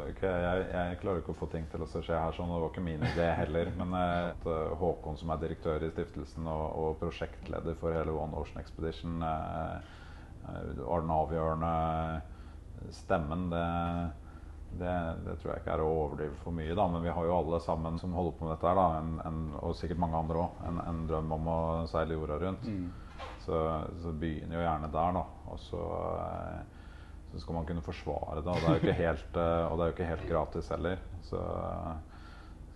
Ikke, 0.09 0.29
jeg, 0.29 0.65
jeg, 0.71 0.97
klarer 1.01 1.21
ikke 1.21 1.33
å 1.33 1.39
få 1.39 1.47
ting 1.51 1.65
til 1.71 1.83
å 1.83 1.87
skje 1.89 2.17
her 2.17 2.35
sånn, 2.35 2.49
og 2.49 2.57
det 2.57 2.63
var 2.63 2.71
ikke 2.73 2.85
min 2.85 3.05
idé 3.11 3.27
heller. 3.41 3.71
Men 3.79 3.95
eh, 3.99 4.49
Håkon, 4.79 5.19
som 5.19 5.33
er 5.33 5.41
direktør 5.41 5.85
i 5.85 5.91
stiftelsen 5.93 6.47
og, 6.49 6.65
og 6.81 6.97
prosjektleder 7.01 7.77
for 7.81 7.95
hele 7.95 8.15
One 8.15 8.37
Ocean 8.39 8.61
Expedition, 8.63 9.17
eh, 9.25 9.95
var 10.45 11.01
den 11.01 11.15
avgjørende 11.15 11.73
stemmen. 12.93 13.49
Det, 13.49 13.65
det, 14.79 14.93
det, 15.25 15.35
tror 15.39 15.53
jeg 15.53 15.63
ikke 15.63 15.73
er 15.75 15.83
å 15.83 15.89
overdrive 15.89 16.37
for 16.43 16.55
mye, 16.55 16.75
da. 16.77 16.87
Men 16.91 17.05
vi 17.05 17.13
har 17.15 17.27
jo 17.27 17.37
alle 17.37 17.61
sammen 17.63 17.99
som 18.01 18.15
holder 18.17 18.37
på 18.37 18.47
med 18.47 18.55
dette, 18.55 18.69
her, 18.69 18.79
da, 18.79 19.01
en, 19.01 19.17
en, 19.25 19.41
og 19.61 19.75
sikkert 19.79 20.01
mange 20.03 20.19
andre 20.19 20.45
òg, 20.45 20.61
en, 20.69 20.81
en, 20.83 21.03
drøm 21.09 21.35
om 21.37 21.51
å 21.51 21.59
seile 21.91 22.17
jorda 22.17 22.39
rundt. 22.41 22.67
Mm. 22.67 22.87
Så, 23.45 23.59
så 24.01 24.11
begynner 24.19 24.59
jo 24.59 24.65
gjerne 24.65 24.91
der, 24.93 25.19
da. 25.19 25.25
Og 25.53 25.61
så 25.63 25.83
eh, 26.23 26.81
så 27.31 27.39
skal 27.39 27.55
man 27.55 27.65
kunne 27.65 27.83
forsvare 27.85 28.41
det. 28.41 28.51
Og 28.51 28.59
det 28.59 28.67
er 28.67 28.75
jo 28.75 28.83
ikke 28.83 28.99
helt, 28.99 29.39
eh, 29.45 29.79
jo 29.79 29.87
ikke 29.93 30.11
helt 30.11 30.27
gratis 30.29 30.69
heller. 30.73 31.01
Så, 31.25 31.41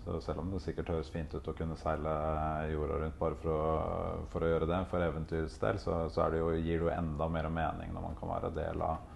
så, 0.05 0.21
selv 0.25 0.43
om 0.43 0.49
det 0.53 0.63
sikkert 0.63 0.91
høres 0.93 1.11
fint 1.13 1.35
ut 1.35 1.47
å 1.47 1.55
kunne 1.57 1.77
seile 1.79 2.15
jorda 2.71 3.03
rundt 3.03 3.19
bare 3.19 3.37
for 3.43 3.53
å, 3.53 3.77
for 4.33 4.45
å 4.45 4.49
gjøre 4.53 4.71
det, 4.71 4.81
for 4.91 5.05
eventyrets 5.05 5.59
del, 5.61 5.79
så, 5.81 6.01
så 6.13 6.27
det 6.33 6.41
jo, 6.41 6.51
gir 6.57 6.81
det 6.81 6.89
jo 6.89 6.91
enda 6.93 7.29
mer 7.31 7.49
mening 7.53 7.95
når 7.95 8.09
man 8.09 8.19
kan 8.19 8.33
være 8.33 8.51
del 8.57 8.83
av, 8.83 9.15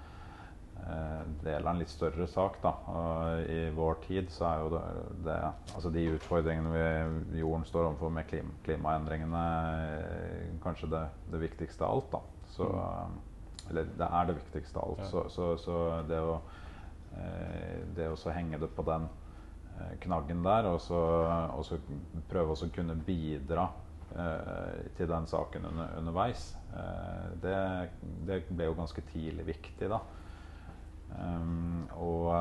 eh, 0.85 1.19
del 1.43 1.65
av 1.65 1.73
en 1.73 1.81
litt 1.81 1.91
større 1.91 2.29
sak. 2.29 2.61
Da. 2.63 2.75
Og 2.93 3.51
I 3.51 3.59
vår 3.75 3.99
tid 4.05 4.31
så 4.31 4.47
er 4.51 4.63
jo 4.63 4.71
det, 4.77 4.85
det 5.27 5.41
altså 5.73 5.91
de 5.97 6.07
utfordringene 6.13 6.77
vi, 6.77 7.41
jorden 7.41 7.67
står 7.67 7.89
overfor 7.89 8.15
med 8.21 8.29
klima, 8.29 8.55
klimaendringene, 8.69 9.45
eh, 9.89 10.57
kanskje 10.63 10.93
det, 10.93 11.05
det 11.33 11.45
viktigste 11.49 11.87
av 11.87 11.97
alt. 11.97 12.11
Da. 12.15 12.25
Så, 12.53 12.69
mm. 12.69 13.21
Eller 13.69 13.89
det 13.97 14.07
er 14.07 14.29
det 14.29 14.37
viktigste 14.39 14.79
av 14.79 14.93
alt. 14.93 15.03
Ja. 15.05 15.09
Så, 15.11 15.25
så, 15.33 15.49
så, 15.61 15.77
det 16.07 16.19
å, 16.19 16.39
eh, 17.17 17.83
det 17.95 18.09
å 18.11 18.35
henge 18.35 18.59
det 18.61 18.69
på 18.75 18.85
den 18.87 19.07
eh, 19.77 19.93
knaggen 20.03 20.43
der, 20.45 20.69
og 20.73 20.81
så, 20.83 21.03
og 21.55 21.63
så 21.67 21.79
prøve 22.31 22.55
å 22.55 22.73
kunne 22.75 22.97
bidra 23.07 23.69
eh, 24.15 24.89
til 24.97 25.11
den 25.11 25.29
saken 25.29 25.69
under, 25.71 25.95
underveis, 26.01 26.51
det, 27.43 27.55
det, 28.25 28.43
ble 28.49 28.65
jo 28.65 28.75
ganske 28.79 29.01
tidlig 29.11 29.43
viktig, 29.51 29.89
da. 29.91 30.01
Um, 31.13 31.83
og 32.01 32.31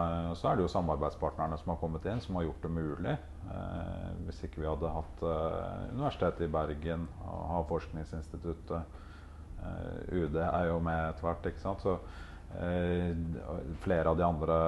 så 0.41 0.49
er 0.49 0.57
det 0.57 0.63
jo 0.65 0.71
samarbeidspartnerne 0.73 1.59
som 1.61 1.75
har 1.75 1.77
kommet 1.83 2.07
inn, 2.09 2.23
som 2.25 2.39
har 2.39 2.47
gjort 2.47 2.63
det 2.65 2.71
mulig. 2.73 3.13
Uh, 3.45 4.15
hvis 4.25 4.39
ikke 4.47 4.63
vi 4.63 4.71
hadde 4.71 4.95
hatt 4.95 5.21
uh, 5.27 5.91
Universitetet 5.91 6.47
i 6.47 6.53
Bergen 6.55 7.05
og 7.27 7.43
Havforskningsinstituttet 7.51 8.81
Uh, 8.81 9.12
UD 10.13 10.37
er 10.43 10.69
jo 10.71 10.79
med 10.85 11.09
etter 11.11 11.29
hvert. 11.29 11.49
ikke 11.51 11.63
sant? 11.63 11.85
Så 11.85 11.97
eh, 12.61 13.13
flere 13.85 14.13
av 14.13 14.19
de 14.19 14.27
andre 14.27 14.59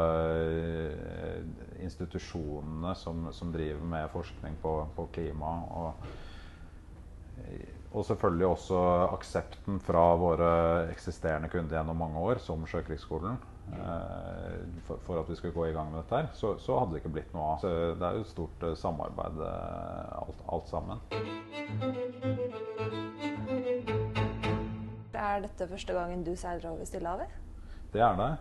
eh, 0.41 1.41
institusjonene 1.85 2.95
som, 2.99 3.29
som 3.33 3.53
driver 3.55 3.85
med 3.95 4.13
forskning 4.15 4.61
på, 4.63 4.77
på 4.97 5.09
klima. 5.15 5.55
Og, 5.81 6.07
og 7.95 8.07
selvfølgelig 8.07 8.47
også 8.51 8.85
aksepten 9.15 9.81
fra 9.83 10.07
våre 10.19 10.53
eksisterende 10.93 11.51
kunder 11.53 11.79
gjennom 11.79 12.01
mange 12.03 12.23
år, 12.31 12.43
som 12.43 12.67
Sjøkrigsskolen. 12.67 13.39
Eh, 13.73 14.81
for, 14.85 14.99
for, 15.07 15.21
at 15.21 15.31
vi 15.31 15.37
skulle 15.37 15.55
gå 15.55 15.67
i 15.67 15.73
gang 15.73 15.91
med 15.91 16.03
dette 16.03 16.17
her, 16.17 16.27
så, 16.33 16.59
så 16.59 16.79
hadde 16.79 16.93
det 16.93 17.03
ikke 17.03 17.15
blitt 17.17 17.33
noe 17.37 17.55
av. 17.55 17.63
Så 17.63 17.73
det 18.01 18.09
er 18.09 18.19
jo 18.19 18.27
et 18.27 18.35
stort 18.35 18.69
eh, 18.69 18.77
samarbeid 18.79 19.41
eh, 19.49 20.21
alt, 20.21 20.45
alt 20.53 20.71
sammen. 20.75 22.64
Er 25.35 25.43
dette 25.43 25.67
første 25.67 25.95
gangen 25.97 26.21
du 26.23 26.35
seiler 26.39 26.69
over 26.71 26.87
Stillehavet? 26.87 27.31
Det 27.91 28.03
er 28.07 28.19
det. 28.19 28.33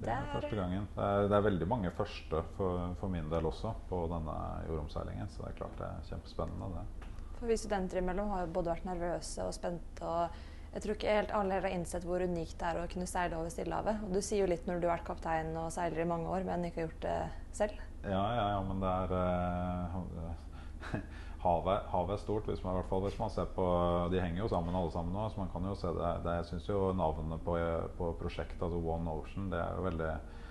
Det 0.00 0.12
er 0.14 0.28
første 0.32 0.56
gangen. 0.56 0.86
Det 0.94 1.04
er, 1.04 1.26
det 1.28 1.36
er 1.36 1.42
veldig 1.44 1.66
mange 1.68 1.90
første 1.92 2.40
for, 2.56 2.94
for, 3.00 3.12
min 3.12 3.28
del 3.28 3.48
også 3.50 3.74
på 3.90 3.98
denne 4.08 4.36
jordomseilingen. 4.68 5.28
Så 5.28 5.42
det 5.42 5.50
er 5.50 5.58
klart 5.58 5.76
det 5.76 5.88
er 5.90 6.06
kjempespennende. 6.08 6.70
det. 6.78 7.10
For 7.34 7.50
Vi 7.50 7.58
studenter 7.60 8.00
imellom 8.00 8.32
har 8.32 8.46
jo 8.46 8.54
både 8.56 8.72
vært 8.72 8.88
nervøse 8.88 9.44
og 9.44 9.52
spente. 9.52 10.00
og 10.00 10.40
jeg 10.72 10.84
tror 10.84 10.96
ikke 10.96 11.14
helt 11.18 11.32
alle 11.34 11.56
har 11.58 11.72
innsett 11.74 12.04
hvor 12.06 12.22
unikt 12.22 12.56
det 12.60 12.68
er 12.70 12.80
å 12.80 12.88
kunne 12.88 13.08
seile 13.10 13.36
over 13.36 13.52
Stillehavet. 13.52 14.04
Og 14.06 14.16
du 14.16 14.20
sier 14.24 14.46
jo 14.46 14.48
litt 14.48 14.68
når 14.70 14.80
du 14.80 14.88
har 14.88 14.96
vært 14.96 15.08
kaptein 15.10 15.52
og 15.60 15.72
seiler 15.74 16.04
i 16.04 16.08
mange 16.08 16.30
år, 16.30 16.46
men 16.48 16.68
ikke 16.70 16.80
har 16.80 16.88
gjort 16.88 17.02
det 17.04 17.18
selv. 17.60 17.80
Ja, 18.06 18.24
ja, 18.38 18.44
ja 18.54 18.60
men 18.64 18.80
det 18.80 18.92
er 19.02 19.12
uh, 19.12 20.94
havet, 21.40 21.86
havet, 21.88 22.14
er 22.14 22.20
stort, 22.20 22.48
hvis 22.50 22.60
man, 22.64 22.76
hvert 22.76 22.90
fall 22.90 23.04
hvis 23.06 23.16
man 23.20 23.32
ser 23.32 23.48
på 23.54 23.64
De 24.12 24.20
henger 24.20 24.42
jo 24.42 24.50
sammen 24.52 24.76
alle 24.76 24.92
sammen 24.92 25.14
nå, 25.16 25.24
så 25.30 25.40
man 25.40 25.52
kan 25.54 25.68
jo 25.70 25.76
se 25.78 25.92
det. 25.96 26.10
det 26.26 26.36
jeg 26.40 26.48
syns 26.50 26.68
jo 26.68 26.80
navnet 26.96 27.44
på, 27.46 27.56
på, 27.96 28.12
prosjektet, 28.20 28.60
altså 28.60 28.80
One 28.80 29.14
Ocean, 29.14 29.48
det 29.52 29.60
er 29.60 29.78
jo 29.78 29.86
veldig, 29.86 30.10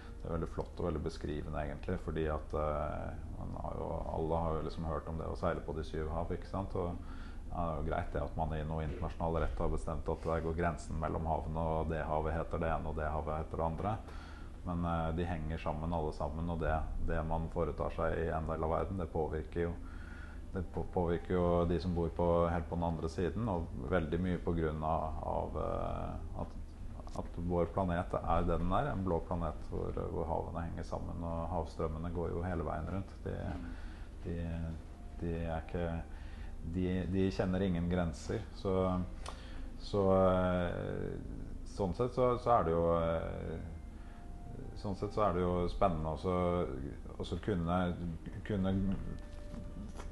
det 0.10 0.26
er 0.26 0.36
veldig 0.36 0.52
flott 0.56 0.82
og 0.82 0.90
veldig 0.90 1.04
beskrivende, 1.06 1.62
egentlig. 1.62 2.00
Fordi 2.06 2.26
at 2.34 2.56
uh, 2.58 3.54
har 3.62 3.78
jo, 3.78 3.90
alle 4.16 4.42
har 4.46 4.58
jo 4.58 4.66
liksom 4.70 4.88
hørt 4.90 5.12
om 5.12 5.20
det 5.22 5.30
å 5.30 5.38
seile 5.40 5.66
på 5.66 5.76
de 5.78 5.86
syv 5.86 6.10
hav, 6.16 6.34
ikke 6.34 6.50
sant. 6.50 6.74
Og, 6.80 6.98
ja, 7.50 7.60
det 7.60 7.68
er 7.68 7.78
jo 7.78 7.86
greit 7.90 8.10
det 8.14 8.24
at 8.24 8.36
man 8.38 8.52
i 8.58 8.64
noe 8.66 8.86
internasjonal 8.86 9.40
rett 9.44 9.62
har 9.62 9.72
bestemt 9.74 10.10
at 10.10 10.26
der 10.26 10.44
går 10.46 10.58
grensen 10.58 10.98
mellom 11.02 11.30
havene, 11.30 11.68
og 11.76 11.94
det 11.94 12.02
havet 12.06 12.38
heter 12.38 12.62
det 12.62 12.74
ene, 12.74 12.90
og 12.90 12.98
det 12.98 13.14
havet 13.14 13.44
heter 13.44 13.62
det 13.62 13.70
andre. 13.70 13.94
Men 14.66 14.90
uh, 14.90 15.14
de 15.18 15.30
henger 15.30 15.62
sammen 15.62 15.94
alle 15.94 16.18
sammen, 16.18 16.50
og 16.50 16.66
det, 16.66 16.74
det, 17.06 17.22
man 17.30 17.46
foretar 17.54 17.94
seg 17.94 18.18
i 18.26 18.28
en 18.34 18.50
del 18.50 18.66
av 18.66 18.74
verden, 18.74 19.02
det 19.02 19.10
påvirker 19.14 19.68
jo 19.68 19.78
det 20.54 20.64
påvirker 20.94 21.34
jo 21.34 21.66
de 21.70 21.78
som 21.82 21.94
bor 21.96 22.10
på, 22.10 22.26
helt 22.50 22.70
på 22.70 22.76
den 22.76 22.88
andre 22.88 23.10
siden, 23.10 23.50
og 23.50 23.68
veldig 23.92 24.20
mye 24.24 24.40
pga. 24.42 24.72
Uh, 24.74 26.42
at, 26.42 26.56
at 27.22 27.38
vår 27.50 27.70
planet 27.74 28.16
er 28.20 28.48
den 28.48 28.72
er, 28.74 28.92
en 28.92 29.04
blå 29.06 29.20
planet 29.28 29.70
hvor, 29.70 29.94
hvor, 29.94 30.26
havene 30.30 30.66
henger 30.70 30.88
sammen. 30.90 31.24
Og 31.24 31.50
havstrømmene 31.54 32.14
går 32.16 32.34
jo 32.34 32.46
hele 32.46 32.66
veien 32.66 32.90
rundt. 32.96 33.14
De, 33.26 33.36
de, 34.26 34.38
de 35.22 35.36
er 35.44 35.62
ikke 35.68 35.86
de, 36.74 36.88
de, 37.14 37.30
kjenner 37.32 37.68
ingen 37.68 37.90
grenser. 37.92 38.42
Så, 38.58 38.74
så 39.80 40.06
eh, 40.18 41.14
sånn 41.76 41.94
sett 41.98 42.18
så, 42.18 42.34
så, 42.42 42.58
er 42.58 42.68
det 42.68 42.74
jo 42.74 42.86
eh, 43.00 43.60
Sånn 44.80 44.96
sett 44.96 45.12
så 45.12 45.26
er 45.26 45.34
det 45.36 45.42
jo 45.44 45.54
spennende 45.68 46.14
å 46.16 47.26
kunne, 47.44 47.80
kunne 48.48 48.72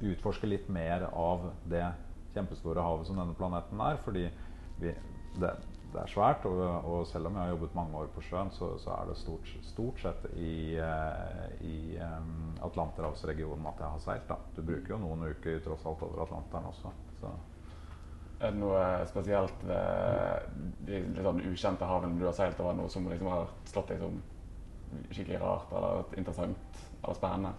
utforske 0.00 0.48
litt 0.48 0.68
mer 0.72 1.08
av 1.12 1.50
det 1.68 1.86
kjempestore 2.34 2.84
havet 2.84 3.08
som 3.08 3.18
denne 3.18 3.36
planeten 3.38 3.80
er. 3.82 3.98
Fordi 4.04 4.24
vi, 4.78 4.94
det, 5.40 5.52
det 5.92 6.00
er 6.02 6.10
svært, 6.12 6.46
og, 6.48 6.62
og, 6.84 7.02
selv 7.08 7.30
om 7.30 7.36
jeg 7.38 7.44
har 7.44 7.52
jobbet 7.54 7.76
mange 7.78 8.00
år 8.02 8.10
på 8.14 8.24
sjøen, 8.28 8.50
så, 8.54 8.70
så 8.82 8.94
er 8.94 9.10
det 9.10 9.18
stort, 9.20 9.52
stort 9.66 10.02
sett 10.02 10.26
i, 10.36 10.76
eh, 10.76 11.44
i 11.64 11.76
um, 11.98 12.56
Atlanterhavsregionen 12.68 13.68
at 13.70 13.82
jeg 13.82 13.94
har 13.94 14.02
seilt. 14.04 14.26
Da. 14.30 14.38
Du 14.56 14.62
bruker 14.62 14.94
jo 14.94 15.02
noen 15.02 15.28
uker 15.32 15.62
tross 15.64 15.86
alt 15.88 16.04
over 16.06 16.26
Atlanteren 16.26 16.68
også. 16.72 16.92
Så. 17.20 17.36
Er 18.38 18.52
det 18.54 18.60
noe 18.60 18.82
spesielt 19.10 19.64
ved 19.66 20.58
de 20.86 21.00
litt 21.02 21.24
sånn 21.26 21.40
ukjente 21.48 21.88
havene 21.88 22.20
du 22.20 22.28
har 22.28 22.36
seilt 22.36 22.60
over, 22.62 22.76
noe 22.78 22.92
som 22.92 23.08
liksom 23.10 23.32
har 23.32 23.48
slått 23.66 23.90
deg 23.90 24.04
som 24.04 24.20
skikkelig 25.10 25.40
rart 25.42 25.72
eller 25.74 26.20
interessant 26.20 26.78
eller 27.00 27.18
spennende? 27.18 27.56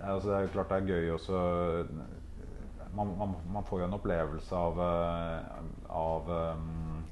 Altså, 0.00 0.28
det 0.28 0.36
er 0.36 0.46
jo 0.46 0.52
klart 0.56 0.72
det 0.72 0.80
er 0.80 0.90
gøy 0.92 1.10
også 1.16 1.40
man, 2.94 3.18
man, 3.18 3.34
man, 3.52 3.64
får 3.64 3.80
jo 3.80 3.86
en 3.86 3.96
opplevelse 3.96 4.56
av, 4.56 4.80
eh, 4.84 5.62
av 5.96 6.30
um, 6.30 7.04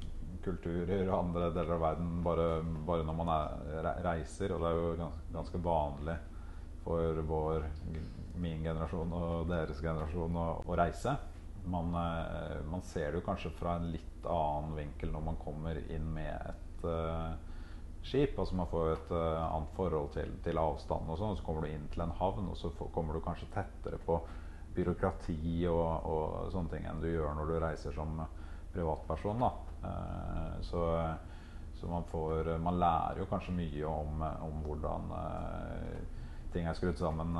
kulturer 0.45 1.07
og 1.09 1.17
andre 1.19 1.51
deler 1.55 1.77
av 1.77 1.85
verden 1.85 2.21
bare, 2.25 2.49
bare, 2.87 3.07
når 3.07 3.17
man 3.17 3.33
er, 3.35 3.91
reiser. 4.05 4.55
Og 4.55 4.63
det 4.63 4.71
er 4.71 4.79
jo 4.79 4.93
ganske, 5.01 5.27
ganske 5.37 5.63
vanlig 5.65 6.17
for 6.85 7.23
vår, 7.29 7.67
min 8.41 8.65
generasjon 8.65 9.13
og 9.17 9.51
deres 9.51 9.81
generasjon 9.85 10.37
å, 10.41 10.49
å 10.65 10.81
reise. 10.81 11.17
Man, 11.71 11.93
eh, 11.97 12.59
man, 12.69 12.85
ser 12.89 13.11
det 13.11 13.21
jo 13.21 13.27
kanskje 13.27 13.53
fra 13.57 13.79
en 13.79 13.91
litt 13.93 14.29
annen 14.29 14.77
vinkel 14.77 15.13
når 15.13 15.25
man 15.31 15.41
kommer 15.41 15.81
inn 15.93 16.09
med 16.13 16.35
et 16.37 16.87
skip. 18.03 18.39
altså 18.39 18.55
Man 18.55 18.67
får 18.71 18.93
et 18.93 19.11
uh, 19.15 19.57
annet 19.57 19.73
forhold 19.77 20.13
til, 20.17 20.37
til 20.45 20.61
avstanden. 20.61 21.11
og 21.11 21.19
sånn, 21.19 21.37
Så 21.37 21.47
kommer 21.47 21.67
du 21.67 21.73
inn 21.73 21.89
til 21.93 22.05
en 22.05 22.15
havn, 22.21 22.49
og 22.51 22.57
så 22.59 22.71
får, 22.77 22.93
kommer 22.95 23.17
du 23.17 23.25
kanskje 23.25 23.51
tettere 23.55 24.01
på 24.05 24.21
byråkrati 24.75 25.67
og, 25.67 26.07
og, 26.07 26.53
sånne 26.55 26.71
ting 26.71 26.87
enn 26.87 27.03
du 27.03 27.09
gjør 27.11 27.35
når 27.35 27.49
du 27.51 27.57
reiser 27.59 27.95
som 27.95 28.21
privatperson. 28.71 29.43
Eh, 29.43 30.61
så, 30.63 30.85
så 31.75 31.91
man, 31.91 32.07
får, 32.07 32.53
man, 32.63 32.79
lærer 32.79 33.19
jo 33.19 33.27
kanskje 33.33 33.57
mye 33.57 33.91
om, 33.91 34.23
om 34.47 34.61
hvordan 34.63 35.11
uh, 35.11 36.21
ting 36.55 36.69
er 36.71 36.79
skrudd 36.79 36.99
sammen 37.03 37.35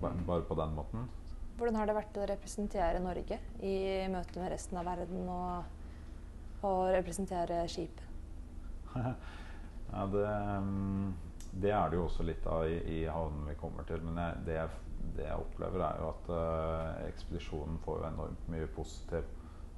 bare 0.00 0.42
på 0.48 0.56
den 0.56 0.72
måten. 0.76 1.08
Hvordan 1.58 1.76
har 1.80 1.90
det 1.90 1.96
vært 1.98 2.16
å 2.20 2.26
representere 2.30 3.02
Norge 3.02 3.40
i 3.66 3.74
møte 4.08 4.40
med 4.40 4.52
resten 4.54 4.78
av 4.78 4.86
verden 4.86 5.26
og, 5.26 5.64
og 6.62 6.80
representere 6.94 7.64
skipet? 7.68 8.06
ja, 9.92 10.04
det, 10.12 10.26
mm, 10.64 11.14
det, 11.52 11.72
er 11.72 11.88
det 11.90 11.98
jo 11.98 12.04
også 12.08 12.26
litt 12.28 12.46
av 12.50 12.68
i, 12.68 12.78
i 12.98 13.00
havnen 13.08 13.48
vi 13.48 13.56
kommer 13.60 13.88
til. 13.88 14.04
Men 14.04 14.20
jeg, 14.22 14.44
det 14.46 14.60
jeg 14.60 14.76
det 15.16 15.26
jeg 15.26 15.40
opplever, 15.42 15.82
er 15.84 16.00
jo 16.00 16.10
at 16.12 16.30
uh, 16.32 17.08
ekspedisjonen 17.08 17.80
får 17.84 18.02
jo 18.02 18.08
enormt 18.12 18.48
mye 18.52 18.68
positiv 18.74 19.26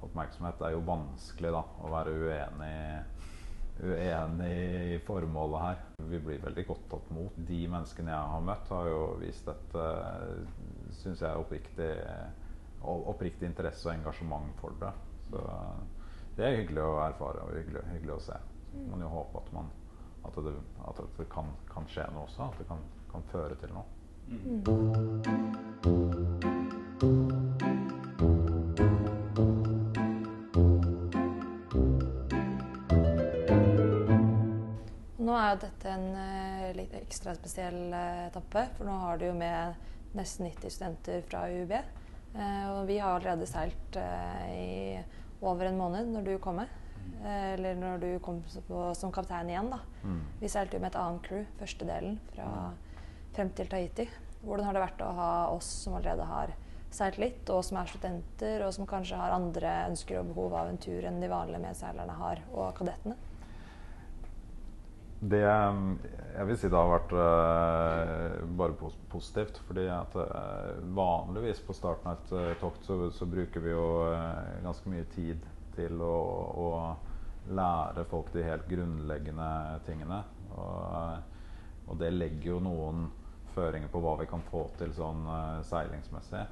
oppmerksomhet. 0.05 0.57
Det 0.59 0.67
er 0.67 0.75
jo 0.75 0.85
vanskelig 0.87 1.53
da, 1.55 1.61
å 1.61 1.91
være 1.93 2.13
uenig, 2.17 2.75
uenig 3.81 4.51
i 4.95 4.99
formålet 5.05 5.65
her. 5.65 5.81
Vi 6.11 6.21
blir 6.21 6.43
veldig 6.43 6.67
godt 6.69 6.87
tatt 6.93 7.09
mot. 7.15 7.41
De 7.49 7.61
menneskene 7.65 8.13
jeg 8.13 8.35
har 8.35 8.45
møtt, 8.51 8.73
har 8.73 8.91
jo 8.91 9.01
vist 9.21 9.49
et 9.51 9.77
uh, 9.77 10.37
jeg, 11.05 11.33
oppriktig, 11.33 11.91
oppriktig 12.81 13.49
interesse 13.49 13.87
og 13.89 13.95
engasjement 13.95 14.53
for 14.61 14.77
det. 14.81 14.93
Så 15.31 15.45
det 16.37 16.47
er 16.47 16.57
hyggelig 16.61 16.83
å 16.85 16.97
erfare 17.03 17.45
og 17.45 17.55
hyggelig, 17.55 17.85
hyggelig 17.95 18.17
å 18.17 18.23
se. 18.29 18.41
Man 18.87 19.03
jo 19.03 19.09
håpe 19.11 19.41
at, 19.41 19.53
man, 19.55 19.69
at, 20.23 20.35
det, 20.35 20.53
at 20.87 21.01
det 21.17 21.25
kan, 21.31 21.51
kan, 21.73 21.87
skje 21.89 22.05
noe 22.13 22.25
også. 22.27 22.49
At 22.49 22.59
det 22.61 22.67
kan, 22.69 22.83
kan 23.11 23.25
føre 23.31 23.57
til 23.61 23.73
noe. 23.75 23.85
Mm. 24.31 24.61
Nå 35.21 35.37
er 35.37 35.49
jo 35.51 35.61
dette 35.61 35.91
en 35.91 36.07
uh, 36.15 36.67
litt 36.75 36.93
ekstra 37.01 37.33
spesiell 37.37 37.81
uh, 37.91 38.27
etappe, 38.27 38.67
for 38.77 38.87
nå 38.87 38.99
har 39.05 39.19
du 39.19 39.27
jo 39.29 39.33
med 39.37 40.15
nesten 40.17 40.47
90 40.47 40.75
studenter 40.75 41.25
fra 41.27 41.47
UiB. 41.49 41.73
Uh, 42.31 42.67
og 42.77 42.85
vi 42.87 42.99
har 43.01 43.17
allerede 43.17 43.47
seilt 43.49 43.97
i 44.55 44.99
over 45.41 45.67
en 45.67 45.79
måned 45.79 46.13
når 46.13 46.27
du 46.27 46.37
kom 46.39 46.61
med. 46.61 46.80
Eller 47.21 47.75
når 47.77 48.01
du 48.01 48.09
kom 48.23 48.39
som 48.49 49.11
kaptein 49.13 49.51
igjen, 49.51 49.69
da. 49.73 49.79
Mm. 50.03 50.21
Vi 50.41 50.49
seilte 50.49 50.77
jo 50.77 50.83
med 50.83 50.93
et 50.93 50.99
annet 51.01 51.27
crew, 51.27 51.45
første 51.59 51.87
delen, 51.87 52.17
fra 52.33 52.47
frem 53.35 53.51
til 53.55 53.69
Tahiti. 53.71 54.07
Hvordan 54.41 54.67
har 54.67 54.75
det 54.75 54.83
vært 54.83 55.03
å 55.05 55.13
ha 55.15 55.31
oss 55.53 55.69
som 55.83 55.95
allerede 55.99 56.25
har 56.27 56.53
seilt 56.91 57.19
litt, 57.21 57.49
og 57.53 57.63
som 57.63 57.79
er 57.79 57.91
studenter, 57.91 58.65
og 58.65 58.73
som 58.75 58.87
kanskje 58.89 59.19
har 59.19 59.35
andre 59.35 59.75
ønsker 59.91 60.19
og 60.19 60.31
behov 60.33 60.55
av 60.59 60.71
en 60.71 60.81
tur 60.81 61.05
enn 61.07 61.21
de 61.21 61.29
vanlige 61.31 61.63
medseilerne 61.63 62.17
har, 62.19 62.41
og 62.51 62.73
kadettene? 62.79 63.17
Det 65.21 65.43
jeg 65.45 66.45
vil 66.49 66.57
si 66.57 66.69
det 66.71 66.79
har 66.79 66.89
vært 66.89 67.11
uh, 67.13 68.41
bare 68.57 68.89
positivt. 69.11 69.59
fordi 69.67 69.85
at 69.93 70.15
uh, 70.17 70.79
vanligvis 70.97 71.61
på 71.61 71.75
starten 71.77 72.09
av 72.09 72.17
et 72.17 72.31
uh, 72.33 72.53
tokt 72.61 72.87
så, 72.87 72.97
så, 73.13 73.27
bruker 73.29 73.61
vi 73.61 73.75
jo 73.75 73.83
ganske 74.63 74.89
mye 74.89 75.05
tid 75.13 75.45
til 75.75 76.03
å, 76.03 76.17
å, 76.65 76.67
lære 77.51 78.03
folk 78.05 78.29
de 78.35 78.43
helt 78.45 78.67
grunnleggende 78.69 79.49
tingene. 79.87 80.19
Og, 80.53 81.87
og 81.89 81.97
det 81.97 82.11
legger 82.13 82.51
jo 82.51 82.59
noen 82.61 83.07
føringer 83.55 83.89
på 83.91 84.01
hva 84.03 84.13
vi 84.19 84.27
kan 84.29 84.43
få 84.51 84.67
til 84.77 84.93
sånn 84.95 85.25
uh, 85.25 85.63
seilingsmessig. 85.67 86.43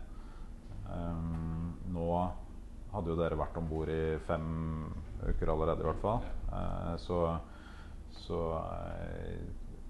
Um, 0.90 1.76
nå 1.94 2.10
hadde 2.90 3.14
jo 3.14 3.20
dere 3.20 3.38
vært 3.38 3.60
om 3.62 3.70
bord 3.70 3.92
i 3.94 4.18
fem 4.26 4.50
uker 5.22 5.54
allerede, 5.54 5.86
i 5.86 5.90
hvert 5.92 6.02
fall. 6.02 6.26
Uh, 6.50 6.96
så 7.06 7.22
så 8.26 8.42
uh, 8.58 9.38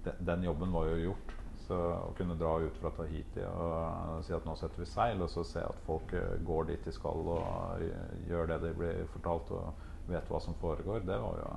de, 0.04 0.14
den 0.20 0.44
jobben 0.44 0.76
var 0.76 0.92
jo 0.92 1.00
gjort. 1.10 1.39
Så 1.70 1.78
å 1.78 2.14
kunne 2.18 2.34
dra 2.34 2.56
ut 2.64 2.78
fra 2.82 2.90
Tahiti 2.98 3.44
og 3.46 4.24
si 4.26 4.34
at 4.34 4.46
nå 4.48 4.56
setter 4.58 4.82
vi 4.82 4.88
seil, 4.90 5.22
og 5.22 5.30
så 5.30 5.44
se 5.46 5.62
at 5.62 5.84
folk 5.86 6.16
eh, 6.18 6.40
går 6.42 6.72
dit 6.72 6.88
de 6.88 6.94
skal 6.96 7.28
og 7.36 7.84
gjør 8.26 8.50
det 8.50 8.64
de 8.64 8.72
blir 8.80 9.04
fortalt 9.14 9.52
og 9.54 9.86
vet 10.10 10.32
hva 10.32 10.40
som 10.42 10.58
foregår, 10.58 11.06
det 11.06 11.20
var 11.22 11.38
jo, 11.44 11.52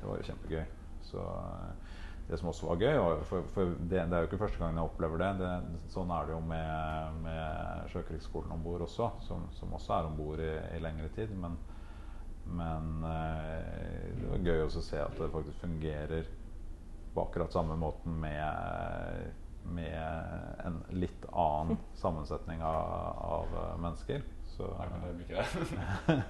det 0.00 0.08
var 0.08 0.18
jo 0.18 0.26
kjempegøy. 0.26 0.64
Så 1.06 1.22
eh, 1.22 1.92
det 2.26 2.40
som 2.40 2.50
også 2.50 2.66
var 2.72 2.80
gøy, 2.82 2.96
for, 3.28 3.46
for 3.54 3.76
det, 3.78 4.00
det, 4.00 4.16
er 4.16 4.24
jo 4.24 4.30
ikke 4.32 4.40
første 4.40 4.58
gangen 4.58 4.80
jeg 4.80 4.90
opplever 4.90 5.22
det. 5.22 5.30
det 5.38 5.82
sånn 5.94 6.10
er 6.10 6.26
det 6.26 6.34
jo 6.34 6.40
med, 6.50 7.20
med 7.22 7.92
Sjøkrigsskolen 7.92 8.56
om 8.56 8.64
bord 8.66 8.82
også, 8.88 9.12
som, 9.28 9.46
som, 9.54 9.74
også 9.78 9.94
er 9.94 10.08
om 10.08 10.16
bord 10.18 10.42
i, 10.42 10.50
i, 10.74 10.80
lengre 10.82 11.06
tid. 11.14 11.30
Men, 11.38 11.54
men 12.50 13.06
eh, 13.12 14.10
det 14.18 14.32
var 14.32 14.50
gøy 14.50 14.64
å 14.66 14.72
se 14.74 14.98
at 15.04 15.14
det 15.22 15.30
faktisk 15.36 15.62
fungerer 15.62 16.34
på 17.16 17.24
akkurat 17.24 17.52
samme 17.52 17.78
måten 17.80 18.20
med, 18.20 19.32
med 19.72 19.96
en 20.68 20.78
litt 20.92 21.24
annen 21.32 21.80
sammensetning 21.96 22.62
av, 22.62 23.16
av 23.16 23.80
mennesker. 23.80 24.22
Så, 24.56 24.68
akademikere. 24.84 25.46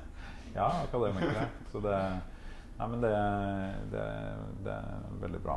ja, 0.54 0.70
akademikere. 0.86 1.50
Så 1.72 1.82
det 1.84 1.98
Nei, 2.76 2.88
men 2.92 3.00
det, 3.00 3.10
det, 3.92 4.06
det 4.64 4.72
er 4.72 5.20
veldig 5.20 5.38
bra. 5.40 5.54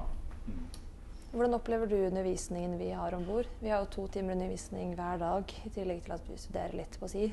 Hvordan 1.34 1.58
opplever 1.58 1.90
du 1.92 1.98
undervisningen 1.98 2.78
vi 2.80 2.94
har 2.96 3.14
om 3.14 3.26
bord? 3.28 3.50
Vi 3.60 3.70
har 3.70 3.84
jo 3.84 3.90
to 3.92 4.06
timer 4.08 4.38
undervisning 4.38 4.94
hver 4.96 5.20
dag, 5.20 5.52
i 5.66 5.72
tillegg 5.76 6.06
til 6.06 6.16
at 6.16 6.30
vi 6.30 6.38
studerer 6.40 6.78
litt 6.80 6.96
på 7.02 7.10
si. 7.12 7.28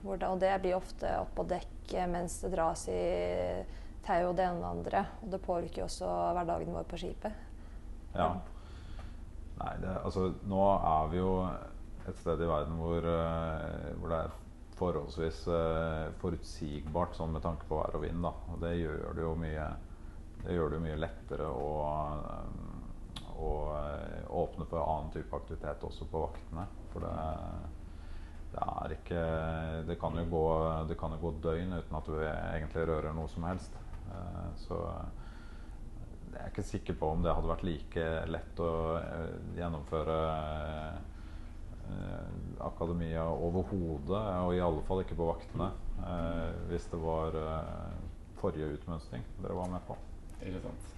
Hvordan, 0.00 0.32
og 0.32 0.40
det 0.40 0.54
blir 0.64 0.78
ofte 0.78 1.12
opp 1.20 1.34
på 1.36 1.44
dekk 1.50 1.92
mens 2.08 2.38
det 2.40 2.54
dras 2.54 2.86
i 2.88 3.02
tau 4.06 4.20
jo 4.24 4.32
det 4.36 4.46
ene 4.46 4.58
og 4.58 4.62
det 4.62 4.70
andre. 4.70 5.04
Og 5.24 5.34
det 5.34 5.42
påvirker 5.44 5.82
jo 5.82 5.88
også 5.88 6.10
hverdagen 6.36 6.74
vår 6.74 6.88
på 6.90 7.00
skipet. 7.00 7.46
Ja. 8.14 8.32
Nei, 9.60 9.74
det, 9.82 9.96
altså 10.04 10.30
nå 10.48 10.60
er 10.74 11.10
vi 11.12 11.20
jo 11.20 11.32
et 12.08 12.20
sted 12.20 12.40
i 12.40 12.48
verden 12.48 12.78
hvor, 12.80 13.04
uh, 13.04 13.90
hvor 14.00 14.12
det 14.12 14.20
er 14.24 14.36
forholdsvis 14.80 15.42
uh, 15.52 16.08
forutsigbart 16.22 17.18
sånn 17.18 17.34
med 17.34 17.44
tanke 17.44 17.68
på 17.68 17.78
vær 17.80 17.98
og 17.98 18.04
vind. 18.06 18.22
Da. 18.24 18.32
Og 18.52 18.62
det 18.64 18.76
gjør 18.78 19.10
det 19.16 19.26
jo 19.26 19.34
mye, 19.38 19.66
det 20.44 20.56
gjør 20.56 20.76
det 20.76 20.84
mye 20.86 21.00
lettere 21.00 21.50
å, 21.52 21.74
um, 22.48 22.80
å 23.36 23.52
åpne 24.40 24.66
for 24.70 24.80
annen 24.80 25.12
type 25.14 25.36
aktivitet 25.36 25.84
også 25.86 26.08
på 26.08 26.24
vaktene. 26.24 26.64
For 26.94 27.04
det, 27.04 27.12
det 28.54 28.64
er 28.64 28.96
ikke 28.96 29.20
det 29.86 30.00
kan, 30.00 30.16
gå, 30.32 30.46
det 30.88 30.96
kan 30.98 31.14
jo 31.14 31.22
gå 31.28 31.36
døgn 31.44 31.76
uten 31.76 32.00
at 32.00 32.08
du 32.08 32.16
egentlig 32.24 32.88
rører 32.88 33.14
noe 33.14 33.28
som 33.30 33.44
helst. 33.46 33.76
Eh, 34.10 34.50
så 34.66 34.78
jeg 36.30 36.42
er 36.42 36.50
ikke 36.52 36.66
sikker 36.66 36.98
på 36.98 37.10
om 37.14 37.24
det 37.24 37.34
hadde 37.34 37.50
vært 37.50 37.66
like 37.66 38.06
lett 38.30 38.62
å 38.62 38.72
eh, 39.00 39.32
gjennomføre 39.58 40.18
eh, 40.74 41.00
akademia 42.66 43.24
overhodet, 43.32 44.20
og 44.44 44.54
i 44.54 44.62
alle 44.62 44.84
fall 44.86 45.02
ikke 45.02 45.16
på 45.18 45.30
vaktene, 45.30 45.70
hvis 46.68 46.86
det 46.92 47.00
var 47.02 47.34
forrige 48.38 48.68
utmønstring 48.76 49.24
dere 49.40 49.56
var 49.56 49.72
med 49.72 49.82
på. 49.88 49.96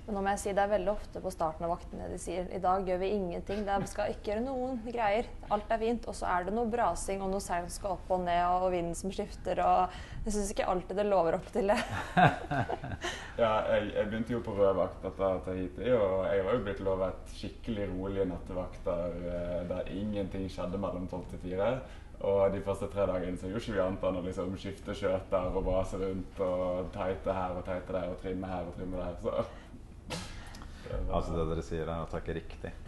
Men 0.02 0.16
nå 0.16 0.22
må 0.22 0.33
jeg 0.33 0.40
si 0.42 0.52
Det 0.55 0.62
er 0.64 0.70
veldig 0.72 0.90
ofte 0.92 1.20
på 1.22 1.31
starten 1.33 1.66
av 1.66 1.72
vaktene 1.76 2.09
de 2.11 2.18
sier 2.20 2.48
i 2.55 2.61
dag 2.62 2.87
gjør 2.87 2.98
vi 3.02 3.11
ingenting. 3.16 3.62
Det 3.66 3.76
skal 3.90 4.12
ikke 4.12 4.33
gjøre 4.33 4.44
noen 4.44 4.81
greier. 4.87 5.28
Alt 5.55 5.70
er 5.70 5.81
fint. 5.83 6.09
Og 6.11 6.16
så 6.18 6.28
er 6.31 6.46
det 6.46 6.55
noe 6.57 6.70
brasing 6.70 7.22
og 7.22 7.31
noe 7.33 7.42
seil 7.42 7.68
som 7.68 7.74
skal 7.76 7.94
opp 7.96 8.11
og 8.14 8.24
ned, 8.26 8.42
og 8.42 8.70
vinden 8.74 8.98
som 8.98 9.14
skifter. 9.14 9.62
og 9.62 9.94
Jeg 10.26 10.37
syns 10.37 10.52
ikke 10.55 10.68
alltid 10.72 10.98
det 10.98 11.07
lover 11.09 11.38
opp 11.38 11.48
til 11.55 11.70
det. 11.70 11.78
ja, 13.42 13.52
jeg, 13.70 13.92
jeg, 13.94 14.09
begynte 14.11 14.37
jo 14.37 14.42
på 14.44 14.57
rød 14.59 14.74
vakt 14.78 15.07
etter 15.11 15.40
Tahiti, 15.46 15.88
og 15.94 16.26
jeg 16.28 16.46
var 16.48 16.59
jo 16.59 16.64
blitt 16.66 16.85
lovet 16.87 17.35
skikkelig 17.38 17.88
rolige 17.94 18.28
nattevakter 18.31 19.18
eh, 19.22 19.59
der 19.70 19.92
ingenting 19.94 20.48
skjedde 20.50 20.83
mellom 20.83 21.07
tolv 21.11 21.31
til 21.31 21.42
fire. 21.46 21.74
Og 22.23 22.53
de 22.55 22.61
første 22.63 22.87
tre 22.93 23.07
dagene 23.11 23.39
så 23.39 23.49
gjorde 23.51 23.65
ikke 23.65 23.75
vi 23.75 23.83
annet 23.83 24.05
enn 24.07 24.19
å 24.21 24.23
liksom 24.23 24.53
skifte 24.61 24.95
skjøter 24.95 25.49
og 25.51 25.65
brase 25.67 25.99
rundt 25.99 26.43
og 26.47 26.93
teite 26.95 27.35
her 27.35 27.57
og 27.59 27.65
teite 27.67 27.97
der 27.97 28.13
og 28.13 28.21
trimme 28.23 28.51
her 28.51 28.69
og 28.69 28.77
trimme 28.77 29.01
der. 29.01 29.17
Så 29.19 29.33
det 29.33 31.01
var, 31.09 31.15
Altså 31.19 31.35
det 31.35 31.47
dere 31.51 31.65
sier, 31.67 31.89
er 31.89 32.05
er 32.05 32.23
ikke 32.23 32.37
riktig. 32.39 32.73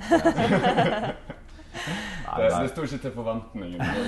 Nei, 2.24 2.36
det, 2.38 2.50
det 2.54 2.70
sto 2.70 2.84
ikke 2.86 3.00
til 3.02 3.12
forventningene. 3.14 3.84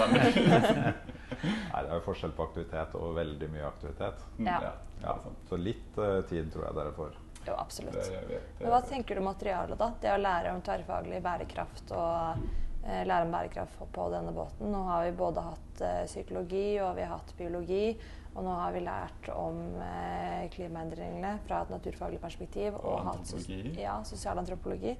Nei, 1.42 1.80
det 1.82 1.88
er 1.90 1.94
jo 1.96 2.02
forskjell 2.06 2.34
på 2.36 2.46
aktivitet 2.46 2.94
og 2.98 3.16
veldig 3.16 3.48
mye 3.52 3.66
aktivitet. 3.66 4.22
Ja. 4.46 4.60
ja 5.02 5.16
så 5.48 5.58
litt 5.60 5.98
uh, 5.98 6.20
tid 6.30 6.52
tror 6.54 6.68
jeg 6.68 6.78
dere 6.78 6.92
får. 6.96 7.18
Jo, 7.46 7.56
absolutt. 7.58 7.98
Det, 7.98 8.22
det, 8.30 8.38
Men 8.60 8.72
hva 8.72 8.80
tenker 8.86 9.18
du 9.18 9.22
om 9.22 9.28
materialet, 9.30 9.78
da? 9.78 9.90
Det 10.02 10.14
å 10.14 10.22
lære 10.22 10.54
om 10.54 10.62
tverrfaglig 10.66 11.20
bærekraft 11.26 11.92
og 11.94 12.46
lære 12.86 13.26
om 13.26 13.32
bærekraft 13.34 13.80
på 13.92 14.06
denne 14.12 14.32
båten. 14.34 14.70
Nå 14.70 14.82
har 14.86 15.06
vi 15.06 15.16
både 15.18 15.42
hatt 15.42 15.82
eh, 15.82 16.04
psykologi 16.06 16.78
og 16.82 16.94
vi 16.98 17.04
har 17.06 17.16
hatt 17.16 17.34
biologi. 17.38 17.96
Og 18.36 18.44
nå 18.44 18.52
har 18.52 18.72
vi 18.74 18.82
lært 18.84 19.30
om 19.32 19.60
eh, 19.80 20.44
klimaendringene 20.52 21.38
fra 21.46 21.62
et 21.64 21.72
naturfaglig 21.72 22.20
perspektiv. 22.20 22.76
Og, 22.82 22.90
og 22.92 23.06
hatt 23.10 23.30
sos 23.30 23.48
ja, 23.78 23.96
sosialantropologi. 24.04 24.92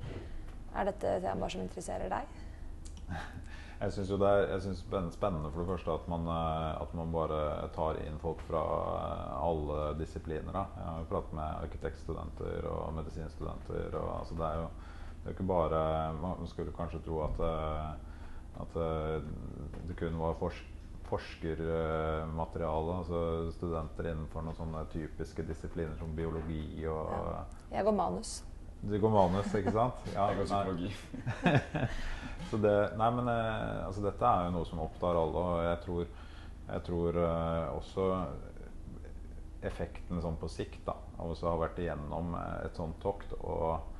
Er 0.77 0.89
dette 0.89 1.19
temaer 1.25 1.53
som 1.53 1.67
interesserer 1.67 2.13
deg? 2.13 2.39
Jeg 3.77 3.93
syns 3.93 4.09
det 4.09 4.29
er 4.97 5.11
spennende 5.13 5.51
for 5.53 5.61
det 5.61 5.69
første 5.69 5.93
at 5.93 6.07
man, 6.09 6.23
at 6.33 6.95
man, 6.97 7.11
bare 7.13 7.69
tar 7.75 7.99
inn 8.01 8.17
folk 8.23 8.41
fra 8.49 8.63
alle 9.37 9.91
disipliner. 9.99 10.49
Da. 10.49 10.63
Jeg 10.79 10.87
har 10.87 11.03
jo 11.03 11.09
pratet 11.11 11.35
med 11.37 11.59
arkitektstudenter 11.67 12.69
og 12.71 12.95
medisinstudenter. 12.97 13.99
Og, 14.01 14.09
altså 14.23 14.39
det 14.39 14.47
er 14.49 14.63
jo 14.63 14.71
det 15.27 15.33
er 15.33 15.35
ikke 15.35 15.49
bare 15.51 16.13
Man 16.23 16.47
skulle 16.47 16.73
kanskje 16.77 17.01
tro 17.03 17.19
at, 17.25 17.41
eh, 17.43 18.61
at 18.63 18.77
eh, 18.79 19.25
det 19.89 19.97
kun 19.99 20.19
var 20.23 20.39
forsk 20.39 20.73
forskermateriale, 21.07 22.95
altså 22.99 23.19
studenter 23.55 24.09
innenfor 24.11 24.43
noen 24.43 24.57
sånne 24.59 24.81
typiske 24.91 25.45
disipliner 25.47 25.95
som 26.01 26.17
biologi 26.17 26.83
og 26.91 27.13
ja. 27.15 27.45
Jeg 27.77 27.87
går 27.87 27.95
manus. 27.95 28.33
Du 28.83 28.97
går 28.99 29.15
manus, 29.15 29.55
ikke 29.55 29.75
sant? 29.75 30.03
Ja, 30.17 30.27
jeg 30.33 30.41
går 30.41 30.49
psykologi. 30.51 30.91
så 32.51 32.59
det, 32.59 32.75
nei, 32.99 33.11
men 33.21 33.31
eh, 33.31 33.87
altså, 33.87 34.03
dette 34.09 34.33
er 34.33 34.49
jo 34.49 34.57
noe 34.57 34.67
som 34.67 34.83
opptar 34.83 35.19
alle, 35.21 35.45
og 35.47 35.63
jeg 35.69 35.81
tror, 35.87 36.11
jeg 36.67 36.87
tror 36.91 37.21
uh, 37.23 37.77
også 37.77 38.11
effekten 39.67 40.19
sånn 40.23 40.39
på 40.43 40.51
sikt 40.51 40.83
da, 40.87 40.97
av 41.23 41.31
å 41.31 41.39
ha 41.47 41.59
vært 41.63 41.79
igjennom 41.83 42.35
et 42.65 42.75
sånt 42.75 42.99
tokt 43.03 43.31
og 43.39 43.96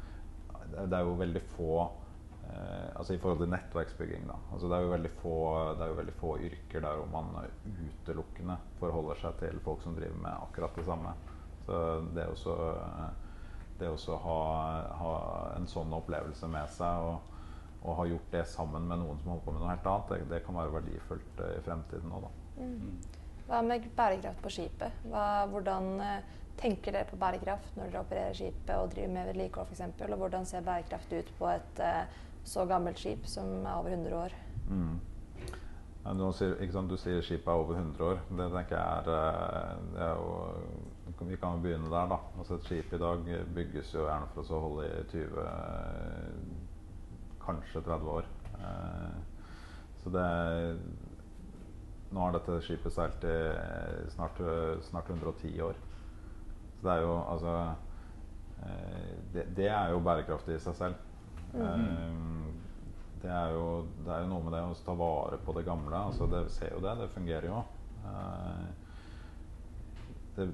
det 0.75 0.99
er 0.99 1.05
jo 1.07 1.19
veldig 1.21 1.43
få 1.53 1.71
eh, 1.83 2.89
altså 2.97 3.15
I 3.15 3.21
forhold 3.23 3.45
til 3.45 3.53
nettverksbygging, 3.53 4.27
da. 4.31 4.39
Altså 4.53 4.71
det, 4.73 4.81
er 4.81 5.15
få, 5.21 5.37
det 5.77 5.87
er 5.87 5.93
jo 5.93 6.01
veldig 6.01 6.17
få 6.21 6.33
yrker 6.49 6.85
der 6.87 6.99
hvor 7.03 7.13
man 7.13 7.53
utelukkende 7.67 8.59
forholder 8.81 9.23
seg 9.23 9.39
til 9.45 9.63
folk 9.65 9.85
som 9.85 9.97
driver 9.99 10.19
med 10.25 10.33
akkurat 10.49 10.77
det 10.77 10.89
samme. 10.89 11.15
Så 11.67 11.79
det 12.15 12.29
å 12.31 12.59
det 13.79 13.89
å 13.93 14.19
ha, 14.23 14.39
ha, 15.01 15.13
en 15.57 15.69
sånn 15.69 15.93
opplevelse 15.97 16.49
med 16.51 16.71
seg 16.73 17.09
og, 17.09 17.35
og, 17.83 17.93
ha 17.99 18.07
gjort 18.09 18.33
det 18.33 18.45
sammen 18.51 18.89
med 18.89 19.03
noen 19.03 19.21
som 19.21 19.35
holder 19.35 19.45
på 19.45 19.55
med 19.55 19.63
noe 19.63 19.75
helt 19.75 19.91
annet, 19.93 20.13
det, 20.13 20.31
det 20.33 20.43
kan 20.47 20.59
være 20.59 20.75
verdifullt 20.79 21.45
eh, 21.45 21.59
i 21.59 21.63
fremtiden 21.67 22.17
òg, 22.17 22.27
da. 22.27 22.33
Mm. 22.57 22.97
Hva 23.47 23.61
med 23.63 23.85
bærekraft 23.95 24.43
på 24.43 24.53
skipet? 24.57 25.03
Hva, 25.07 25.27
hvordan 25.53 25.91
eh, 26.03 26.35
tenker 26.61 26.95
dere 26.95 27.09
på 27.09 27.19
bærekraft 27.21 27.77
når 27.77 27.91
dere 27.91 28.05
opererer 28.05 28.37
skipet 28.37 28.73
og 28.77 28.93
driver 28.95 29.13
med 29.15 29.29
vedlikehold 29.33 29.69
f.eks.? 29.73 30.01
Og 30.07 30.17
hvordan 30.23 30.47
ser 30.49 30.65
bærekraft 30.67 31.13
ut 31.13 31.35
på 31.39 31.51
et 31.53 31.83
uh, 31.83 32.25
så 32.47 32.65
gammelt 32.67 32.99
skip 32.99 33.27
som 33.27 33.67
er 33.67 33.75
over 33.75 33.91
100 33.91 34.17
år? 34.17 34.35
Mm. 34.71 34.97
Sier, 36.07 36.83
du 36.87 36.97
sier 37.01 37.23
skipet 37.25 37.49
er 37.51 37.59
over 37.59 37.75
100 37.75 38.05
år. 38.07 38.21
Det 38.39 38.45
tenker 38.53 38.77
jeg 38.77 38.87
er, 38.87 39.09
eh, 39.11 39.79
det 39.95 40.03
er 40.07 40.15
jo, 40.15 40.29
Vi 41.27 41.37
kan 41.37 41.57
jo 41.57 41.63
begynne 41.63 41.91
der, 41.91 42.07
da. 42.07 42.19
Altså 42.39 42.55
et 42.55 42.65
skip 42.65 42.93
i 42.93 42.99
dag 42.99 43.19
bygges 43.55 43.95
jo 43.95 44.05
gjerne 44.07 44.29
for 44.35 44.43
å 44.43 44.61
holde 44.61 44.87
i 44.87 45.05
20 45.11 45.47
Kanskje 47.43 47.83
30 47.83 48.09
år. 48.11 48.25
Eh, 48.61 49.17
så 50.03 50.11
det 50.15 50.79
Nå 52.13 52.21
har 52.23 52.33
dette 52.37 52.61
skipet 52.63 52.93
seilt 52.95 53.25
i 53.27 53.37
snart, 54.15 54.39
snart 54.87 55.11
110 55.11 55.61
år. 55.61 55.75
Det 56.87 56.95
er 56.95 57.03
jo 57.03 57.17
altså 57.19 57.55
eh, 58.63 59.11
det, 59.35 59.47
det, 59.57 59.69
er 59.69 59.91
jo 59.91 60.03
bærekraftig 60.07 60.57
i 60.57 60.63
seg 60.63 60.79
selv. 60.79 61.03
Mm. 61.57 62.47
Det, 63.23 63.31
er 63.33 63.55
jo, 63.57 63.67
det 64.05 64.13
er 64.13 64.23
jo 64.23 64.31
noe 64.31 64.45
med 64.45 64.55
det 64.55 64.63
å 64.63 64.77
ta 64.87 64.95
vare 64.99 65.41
på 65.43 65.57
det 65.57 65.67
gamle. 65.67 66.05
Altså 66.13 66.29
det 66.31 66.47
ser 66.55 66.77
jo 66.77 66.83
det. 66.85 66.95
Det 67.01 67.13
fungerer 67.17 67.49
jo. 67.51 67.63
Eh, 68.07 68.65
det, 70.37 70.49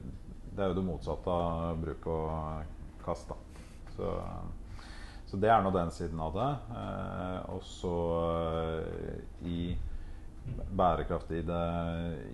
det 0.53 0.65
er 0.65 0.73
jo 0.73 0.79
det 0.81 0.89
motsatte 0.89 1.37
av 1.37 1.81
bruk 1.83 2.09
og 2.13 3.01
kast. 3.05 3.33
Så, 3.93 4.11
så, 5.29 5.41
det 5.41 5.51
er 5.53 5.61
nå 5.65 5.73
den 5.75 5.93
siden 5.93 6.21
av 6.23 6.37
det. 6.37 6.51
og 7.53 7.65
så 7.67 7.97
i 9.45 9.75
bærekraft 10.73 11.31
i, 11.31 11.43
det, 11.47 11.63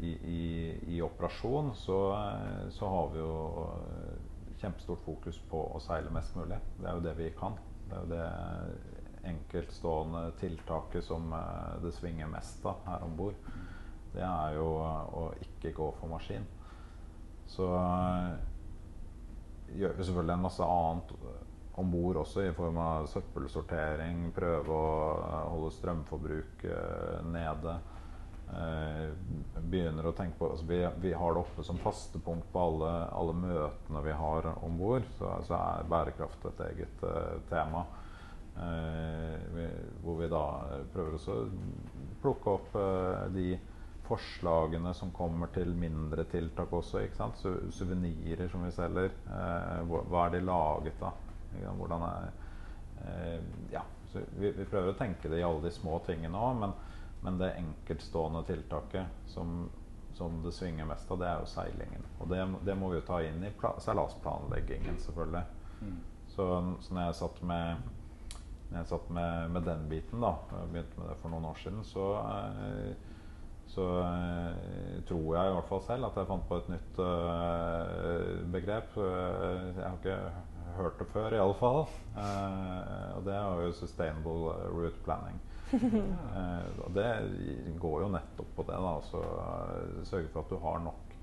i, 0.00 0.12
i, 0.32 0.44
i 0.96 1.00
operasjon, 1.04 1.74
så, 1.76 1.98
så, 2.74 2.88
har 2.88 3.10
vi 3.12 3.20
jo 3.20 3.34
kjempestort 4.58 5.02
fokus 5.04 5.38
på 5.50 5.60
å 5.74 5.80
seile 5.82 6.12
mest 6.14 6.36
mulig. 6.38 6.58
Det 6.78 6.88
er 6.88 6.96
jo 6.96 7.04
det 7.04 7.14
vi 7.18 7.28
kan. 7.38 7.58
Det 7.88 7.96
er 7.96 8.04
jo 8.04 8.12
det 8.12 8.28
enkeltstående 9.28 10.30
tiltaket 10.40 11.04
som 11.04 11.32
eh, 11.32 11.74
det 11.82 11.92
svinger 11.96 12.30
mest 12.30 12.66
av 12.66 12.84
her 12.86 13.04
om 13.04 13.16
bord. 13.18 13.36
Det 14.14 14.24
er 14.24 14.56
jo 14.56 14.68
å 14.78 15.24
ikke 15.44 15.74
gå 15.76 15.90
for 15.98 16.10
maskin. 16.12 16.46
Så 17.48 17.68
eh, 17.76 18.32
gjør 19.78 19.98
vi 19.98 20.08
selvfølgelig 20.08 20.36
en 20.36 20.46
masse 20.46 20.64
annet 20.64 21.14
om 21.78 21.92
bord 21.92 22.18
også, 22.24 22.42
i 22.42 22.54
form 22.56 22.80
av 22.82 23.06
søppelsortering, 23.10 24.28
prøve 24.36 24.74
å 24.74 24.96
eh, 25.18 25.46
holde 25.52 25.74
strømforbruket 25.76 27.28
nede. 27.28 27.78
Eh, 28.48 29.08
begynner 29.68 30.06
å 30.08 30.14
tenke 30.16 30.38
på 30.38 30.46
altså 30.48 30.64
vi, 30.64 30.78
vi, 31.02 31.11
har 31.12 31.34
det 31.34 31.40
oppe 31.42 31.64
som 31.66 31.76
faste 31.82 32.20
punkt 32.24 32.46
på 32.52 32.61
alle, 32.62 32.92
alle 33.12 33.34
møtene 33.37 34.02
vi 34.06 34.14
har 34.16 34.48
om 34.64 34.78
bord. 34.80 35.04
Så, 35.18 35.32
så, 35.44 35.58
er 35.58 35.90
bærekraft 35.90 36.46
et 36.48 36.62
eget 36.70 37.04
uh, 37.04 37.37
tema. 37.50 37.84
Uh, 38.56 39.37
vi, 39.52 39.66
hvor 40.02 40.16
vi 40.22 40.30
da 40.32 40.44
prøver 40.94 41.18
å 41.18 41.37
plukke 42.22 42.54
opp 42.56 42.78
uh, 42.80 43.28
de 43.34 43.52
forslagene 44.08 44.94
som 44.96 45.12
kommer 45.12 45.52
til 45.52 45.74
mindre 45.76 46.24
tiltak 46.32 46.72
også. 46.72 47.04
ikke 47.04 47.20
sant? 47.20 47.37
Su 47.42 47.68
Suvenirer 47.76 48.48
som 48.48 48.64
vi 48.64 48.72
selger. 48.72 49.12
hva 49.28 50.24
er 50.24 50.38
de 50.38 50.44
laget 50.46 51.02
av? 51.04 51.20
Hvordan 51.76 52.06
er 52.08 52.30
Ja, 53.70 53.82
vi, 54.38 54.48
vi, 54.48 54.64
prøver 54.64 54.94
å 54.94 54.96
tenke 54.96 55.28
det 55.28 55.42
i 55.42 55.44
alle 55.44 55.61
de 55.68 55.74
små 55.76 56.00
tingene 56.08 56.40
òg. 56.40 56.64
Men, 57.20 57.38
det 57.38 57.52
enkeltstående 57.59 58.44
tiltaket 58.46 59.07
som, 59.26 59.70
som, 60.14 60.42
det 60.44 60.52
svinger 60.54 60.87
mest 60.87 61.11
av, 61.11 61.18
det 61.18 61.28
er 61.28 61.42
jo 61.42 61.50
seilingen. 61.50 62.07
Og 62.20 62.31
det, 62.31 62.42
det 62.66 62.76
må 62.78 62.92
vi 62.92 63.00
jo 63.00 63.07
ta 63.09 63.20
inn 63.26 63.42
i 63.44 63.52
seilasplanleggingen, 63.83 65.00
selvfølgelig. 65.02 65.44
Mm. 65.81 65.98
Så, 66.28 66.48
så, 66.81 66.94
når 66.94 67.09
jeg 67.09 67.20
satt 67.22 67.40
med 67.42 67.94
når 68.68 68.83
jeg 68.83 68.88
satt 68.90 69.11
med, 69.16 69.52
med, 69.54 69.64
den 69.64 69.87
biten, 69.88 70.20
da, 70.20 70.35
begynte 70.68 71.00
med 71.00 71.07
det 71.09 71.14
for 71.22 71.33
noen 71.33 71.46
år 71.48 71.57
siden, 71.57 71.81
så, 71.88 72.09
eh, 72.20 72.90
så 73.72 73.87
eh, 74.02 74.98
tror 75.09 75.38
jeg 75.38 75.48
i 75.48 75.54
hvert 75.54 75.70
fall 75.70 75.81
selv 75.87 76.09
at 76.11 76.18
jeg 76.20 76.28
fant 76.28 76.44
på 76.50 76.59
et 76.61 76.68
nytt 76.74 77.00
uh, 77.00 78.44
begrep. 78.52 78.96
Jeg 78.98 79.81
har 79.81 79.96
ikke 79.96 80.18
hørt 80.76 81.00
det 81.00 81.09
før, 81.14 81.37
iallfall. 81.38 81.81
Og 83.16 83.24
det 83.26 83.35
er 83.35 83.64
jo 83.64 83.72
sustainable 83.76 84.52
route 84.68 85.00
planning. 85.04 85.40
Eh, 85.72 86.68
og 86.85 86.94
det 86.96 87.09
går 87.81 88.02
jo 88.04 88.11
nettopp 88.14 88.54
på 88.57 88.66
det. 88.68 88.78
da 88.78 88.94
altså, 88.96 89.22
Sørge 90.09 90.33
for 90.33 90.44
at 90.44 90.52
du 90.52 90.59
har 90.62 90.83
nok, 90.85 91.14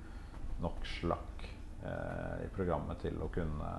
nok 0.63 0.87
slakk 0.99 1.47
eh, 1.85 2.45
i 2.45 2.49
programmet 2.55 3.01
til 3.03 3.17
å 3.21 3.29
kunne, 3.33 3.71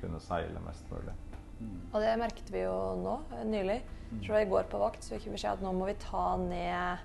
kunne 0.00 0.20
seile 0.24 0.62
mest 0.66 0.88
mulig. 0.92 1.16
Mm. 1.60 1.78
Og 1.92 2.00
det 2.00 2.16
merket 2.20 2.52
vi 2.52 2.64
jo 2.64 2.76
nå 3.00 3.16
nylig. 3.48 3.80
Mm. 4.10 4.24
var 4.26 4.40
I 4.40 4.50
går 4.50 4.68
på 4.72 4.80
vakt 4.80 5.04
så 5.04 5.14
fikk 5.14 5.28
vi 5.28 5.36
beskjed 5.36 5.58
at 5.58 5.64
nå 5.64 5.72
må 5.76 5.86
vi 5.88 5.96
ta 6.02 6.24
ned 6.40 7.04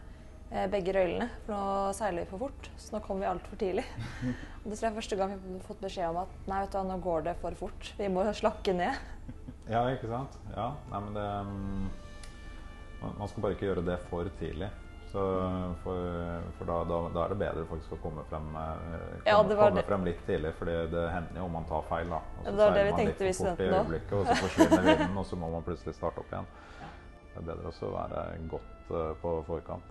eh, 0.51 0.65
begge 0.71 0.95
røylene, 0.95 1.27
for 1.45 1.55
nå 1.55 1.91
seiler 1.97 2.23
vi 2.23 2.31
for 2.31 2.47
fort. 2.47 2.71
Så 2.81 2.95
nå 2.95 3.03
kommer 3.05 3.25
vi 3.25 3.31
altfor 3.33 3.61
tidlig. 3.61 3.85
og 4.61 4.71
det 4.71 4.79
er 4.79 4.95
første 4.95 5.19
gang 5.19 5.35
vi 5.35 5.57
har 5.57 5.67
fått 5.67 5.83
beskjed 5.83 6.09
om 6.13 6.23
at 6.23 6.49
nei, 6.49 6.63
vet 6.63 6.73
du, 6.73 6.81
nå 6.87 6.97
går 7.03 7.29
det 7.29 7.35
for 7.43 7.59
fort. 7.59 7.91
Vi 7.99 8.09
må 8.11 8.25
slakke 8.31 8.75
ned. 8.77 9.05
ja, 9.73 9.85
ikke 9.91 10.09
sant. 10.11 10.39
Ja, 10.55 10.71
nei, 10.91 11.05
men 11.07 11.15
det 11.19 11.29
um 11.43 11.93
man 13.19 13.29
skal 13.31 13.45
bare 13.45 13.55
ikke 13.57 13.69
gjøre 13.69 13.85
det 13.85 13.99
for 14.09 14.29
tidlig. 14.39 14.69
Så 15.15 15.21
for, 15.83 15.95
for 16.57 16.67
da, 16.67 16.77
da, 16.89 16.95
da, 17.13 17.21
er 17.23 17.29
det 17.31 17.37
bedre 17.39 17.61
faktisk 17.69 17.93
å 17.95 17.97
komme 18.03 18.23
frem, 18.27 18.49
komme, 18.51 18.63
ja, 19.23 19.37
komme 19.47 19.83
frem 19.87 20.03
litt 20.09 20.19
tidlig. 20.27 20.51
For 20.59 20.67
det 20.67 21.03
hender 21.13 21.39
jo 21.39 21.45
om 21.45 21.53
man 21.55 21.67
tar 21.69 21.85
feil. 21.87 22.11
da. 22.11 22.19
Og 22.41 22.43
så 22.43 22.51
det 22.51 22.59
var 22.59 22.75
det 22.75 22.83
vi 22.83 22.95
tenkte 22.99 23.23
vi 23.23 23.31
i 23.31 23.33
øyeblikket, 23.69 24.15
og 24.17 24.23
så 24.27 24.35
forsvinner 24.41 24.81
vinden, 24.89 25.15
og 25.21 25.25
så 25.29 25.39
må 25.39 25.51
man 25.55 25.63
plutselig 25.67 25.95
starte 25.95 26.19
opp 26.19 26.29
igjen. 26.33 26.47
Det 27.29 27.37
er 27.39 27.47
bedre 27.51 27.71
også 27.71 27.83
å 27.87 27.95
være 27.95 28.19
godt 28.51 28.91
uh, 28.91 29.11
på 29.23 29.29
forkant. 29.47 29.87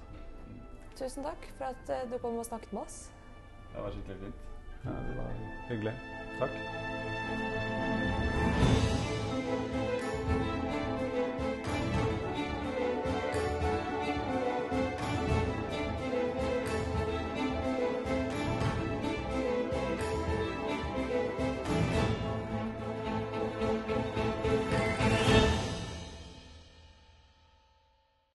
Tusen 1.00 1.22
takk 1.24 1.42
for 1.56 1.64
at 1.72 1.84
uh, 1.88 2.04
du 2.12 2.16
kom 2.20 2.36
og 2.40 2.46
snakket 2.48 2.70
med 2.76 2.82
oss. 2.84 2.98
Det 3.72 3.80
var 3.80 3.90
skikkelig 3.96 4.18
fint. 4.26 4.38
Ja, 4.84 4.92
det 5.08 5.14
var 5.22 5.28
hyggelig. 5.70 5.94
Takk. 6.42 6.54